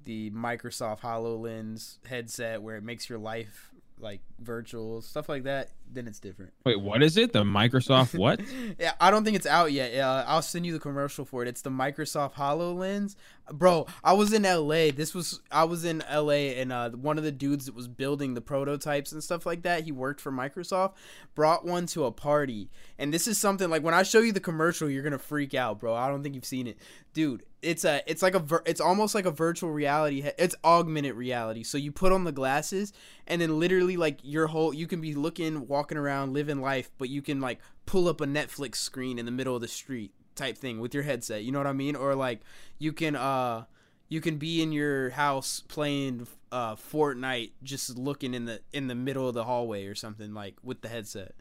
[0.04, 6.06] the Microsoft HoloLens headset where it makes your life like virtual stuff like that, then
[6.06, 6.52] it's different.
[6.64, 7.32] Wait, what is it?
[7.32, 8.40] The Microsoft what?
[8.78, 9.94] Yeah, I don't think it's out yet.
[9.94, 11.48] Uh, I'll send you the commercial for it.
[11.48, 13.16] It's the Microsoft Hololens,
[13.52, 13.86] bro.
[14.02, 14.90] I was in L.A.
[14.90, 16.58] This was I was in L.A.
[16.60, 19.84] and uh, one of the dudes that was building the prototypes and stuff like that.
[19.84, 20.94] He worked for Microsoft.
[21.34, 24.40] Brought one to a party, and this is something like when I show you the
[24.40, 25.94] commercial, you're gonna freak out, bro.
[25.94, 26.78] I don't think you've seen it,
[27.12, 27.44] dude.
[27.62, 30.24] It's a it's like a vir- it's almost like a virtual reality.
[30.36, 31.62] It's augmented reality.
[31.62, 32.92] So you put on the glasses,
[33.28, 37.08] and then literally like your whole you can be looking, walking around, living life, but
[37.08, 40.56] you can like pull up a Netflix screen in the middle of the street type
[40.56, 41.44] thing with your headset.
[41.44, 41.96] You know what I mean?
[41.96, 42.40] Or like
[42.78, 43.64] you can uh
[44.08, 48.94] you can be in your house playing uh Fortnite just looking in the in the
[48.94, 51.34] middle of the hallway or something like with the headset.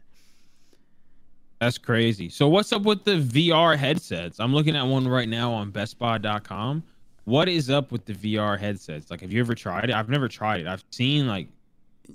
[1.60, 2.28] That's crazy.
[2.28, 4.40] So what's up with the VR headsets?
[4.40, 6.82] I'm looking at one right now on bestbuy.com.
[7.24, 9.10] What is up with the VR headsets?
[9.10, 9.94] Like have you ever tried it?
[9.94, 10.66] I've never tried it.
[10.66, 11.48] I've seen like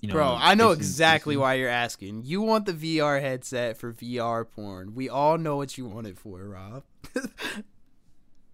[0.01, 2.23] you know Bro, I know this exactly this why you're asking.
[2.25, 4.95] You want the VR headset for VR porn.
[4.95, 6.83] We all know what you want it for, Rob.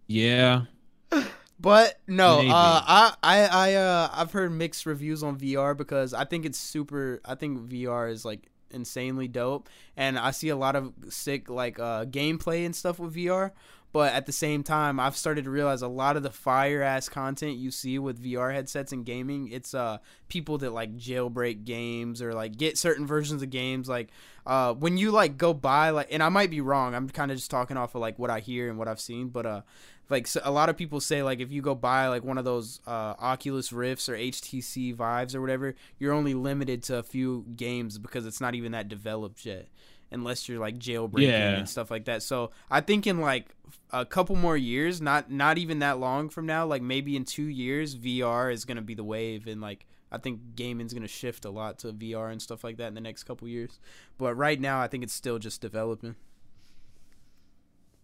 [0.07, 0.63] Yeah.
[1.59, 6.25] But no, uh, I I I uh, I've heard mixed reviews on VR because I
[6.25, 7.21] think it's super.
[7.23, 11.79] I think VR is like insanely dope, and I see a lot of sick like
[11.79, 13.51] uh, gameplay and stuff with VR.
[13.93, 17.07] But at the same time, I've started to realize a lot of the fire ass
[17.07, 22.19] content you see with VR headsets and gaming, it's uh people that like jailbreak games
[22.19, 23.87] or like get certain versions of games.
[23.87, 24.09] Like
[24.47, 26.95] uh when you like go buy like, and I might be wrong.
[26.95, 29.29] I'm kind of just talking off of like what I hear and what I've seen,
[29.29, 29.61] but uh
[30.09, 32.45] like so a lot of people say like if you go buy like one of
[32.45, 37.45] those uh, Oculus Rifts or HTC Vives or whatever, you're only limited to a few
[37.55, 39.67] games because it's not even that developed yet,
[40.13, 41.57] unless you're like jailbreaking Yeah.
[41.57, 42.23] and stuff like that.
[42.23, 43.55] So I think in like
[43.91, 47.43] a couple more years, not not even that long from now, like maybe in two
[47.47, 51.49] years, VR is gonna be the wave, and like I think gaming's gonna shift a
[51.49, 53.79] lot to VR and stuff like that in the next couple years.
[54.17, 56.15] But right now, I think it's still just developing.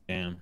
[0.07, 0.41] Damn.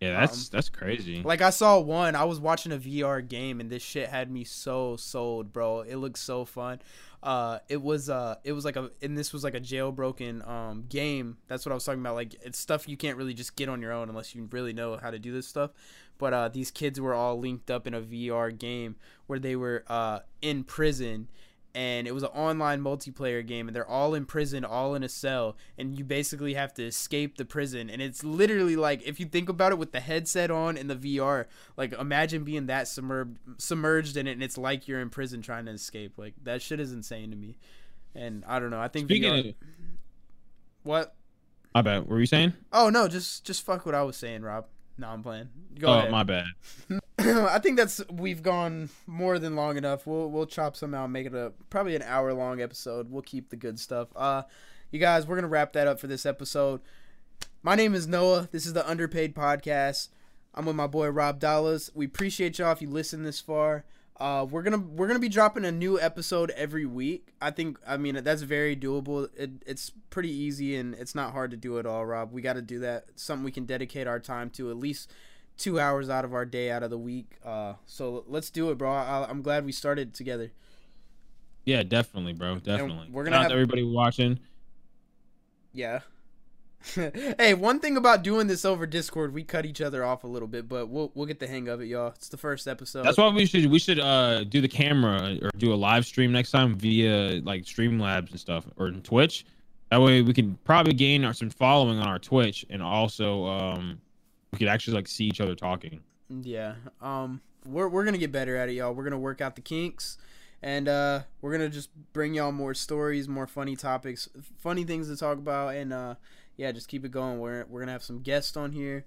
[0.00, 1.22] Yeah, that's Um, that's crazy.
[1.22, 4.44] Like I saw one, I was watching a VR game and this shit had me
[4.44, 5.80] so sold, bro.
[5.80, 6.80] It looks so fun.
[7.24, 10.84] Uh it was uh it was like a and this was like a jailbroken um
[10.88, 11.38] game.
[11.48, 12.14] That's what I was talking about.
[12.14, 14.98] Like it's stuff you can't really just get on your own unless you really know
[15.00, 15.70] how to do this stuff.
[16.18, 18.96] But uh these kids were all linked up in a VR game
[19.26, 21.28] where they were uh in prison
[21.74, 25.08] and it was an online multiplayer game and they're all in prison all in a
[25.08, 29.26] cell and you basically have to escape the prison and it's literally like if you
[29.26, 31.46] think about it with the headset on and the VR
[31.76, 35.66] like imagine being that submerged submerged in it and it's like you're in prison trying
[35.66, 37.56] to escape like that shit is insane to me
[38.14, 39.54] and I don't know I think Speaking VR of
[40.84, 41.14] what
[41.74, 42.00] my bad.
[42.00, 42.52] What were you saying?
[42.72, 45.48] oh no just just fuck what I was saying Rob no I'm playing
[45.78, 46.46] go oh, ahead my bad.
[47.50, 50.06] I think that's we've gone more than long enough.
[50.06, 53.10] We'll we'll chop some out, make it a probably an hour long episode.
[53.10, 54.08] We'll keep the good stuff.
[54.14, 54.42] Uh,
[54.90, 56.80] you guys, we're gonna wrap that up for this episode.
[57.62, 58.48] My name is Noah.
[58.52, 60.08] This is the Underpaid Podcast.
[60.54, 61.90] I'm with my boy Rob Dallas.
[61.94, 63.84] We appreciate y'all if you listen this far.
[64.20, 67.32] Uh, we're gonna we're gonna be dropping a new episode every week.
[67.40, 69.30] I think I mean that's very doable.
[69.34, 72.32] It, it's pretty easy and it's not hard to do at all, Rob.
[72.32, 73.06] We got to do that.
[73.16, 75.10] Something we can dedicate our time to at least
[75.56, 77.36] two hours out of our day out of the week.
[77.44, 78.92] Uh, so let's do it, bro.
[78.92, 80.52] I, I'm glad we started together.
[81.64, 82.56] Yeah, definitely, bro.
[82.58, 83.08] Definitely.
[83.10, 84.38] we're gonna Shout have- everybody watching.
[85.72, 86.00] Yeah.
[87.38, 90.46] hey, one thing about doing this over Discord, we cut each other off a little
[90.46, 92.08] bit, but we'll we'll get the hang of it, y'all.
[92.08, 93.04] It's the first episode.
[93.04, 96.30] That's why we should we should uh do the camera or do a live stream
[96.30, 99.46] next time via like Streamlabs and stuff or Twitch.
[99.90, 104.00] That way we can probably gain our, some following on our Twitch and also um
[104.54, 106.00] we could actually like see each other talking.
[106.28, 106.74] Yeah.
[107.00, 108.94] Um we're we're to get better at it, y'all.
[108.94, 110.16] We're to work out the kinks
[110.62, 114.28] and uh we're to just bring y'all more stories, more funny topics,
[114.58, 116.14] funny things to talk about and uh
[116.56, 117.40] yeah, just keep it going.
[117.40, 119.04] We're we're to have some guests on here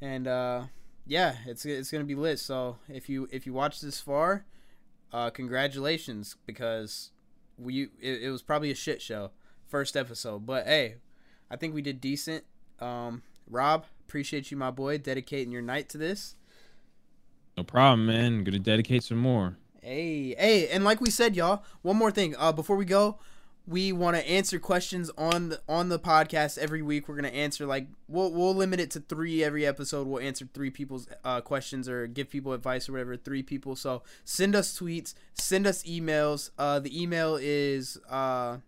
[0.00, 0.62] and uh
[1.06, 2.38] yeah, it's it's to be lit.
[2.38, 4.46] So, if you if you watch this far,
[5.12, 7.10] uh congratulations because
[7.58, 9.30] we it, it was probably a shit show
[9.66, 10.96] first episode, but hey,
[11.50, 12.44] I think we did decent.
[12.80, 16.36] Um Rob, appreciate you my boy dedicating your night to this.
[17.56, 18.44] No problem, man.
[18.44, 19.56] gonna dedicate some more.
[19.82, 22.34] Hey, hey, and like we said, y'all, one more thing.
[22.38, 23.18] Uh, before we go,
[23.66, 27.08] we want to answer questions on the on the podcast every week.
[27.08, 30.06] We're gonna answer like we'll we'll limit it to three every episode.
[30.06, 33.16] We'll answer three people's uh, questions or give people advice or whatever.
[33.16, 33.76] Three people.
[33.76, 36.50] So send us tweets, send us emails.
[36.58, 38.58] Uh, the email is uh,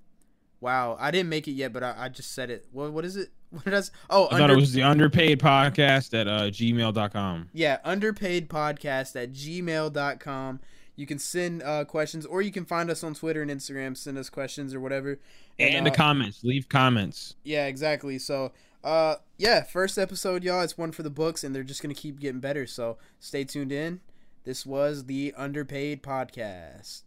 [0.60, 2.66] wow, I didn't make it yet, but I, I just said it.
[2.72, 3.30] What what is it?
[3.56, 3.78] What did I?
[3.78, 7.48] s- Oh, I thought it was the underpaid podcast at uh, gmail.com.
[7.52, 10.60] Yeah, underpaid podcast at gmail.com.
[10.98, 14.16] You can send uh, questions or you can find us on Twitter and Instagram, send
[14.18, 15.18] us questions or whatever.
[15.58, 16.42] And uh, the comments.
[16.44, 17.34] Leave comments.
[17.44, 18.18] Yeah, exactly.
[18.18, 18.52] So,
[18.84, 20.62] uh, yeah, first episode, y'all.
[20.62, 22.66] It's one for the books, and they're just going to keep getting better.
[22.66, 24.00] So stay tuned in.
[24.44, 27.02] This was the Underpaid Podcast.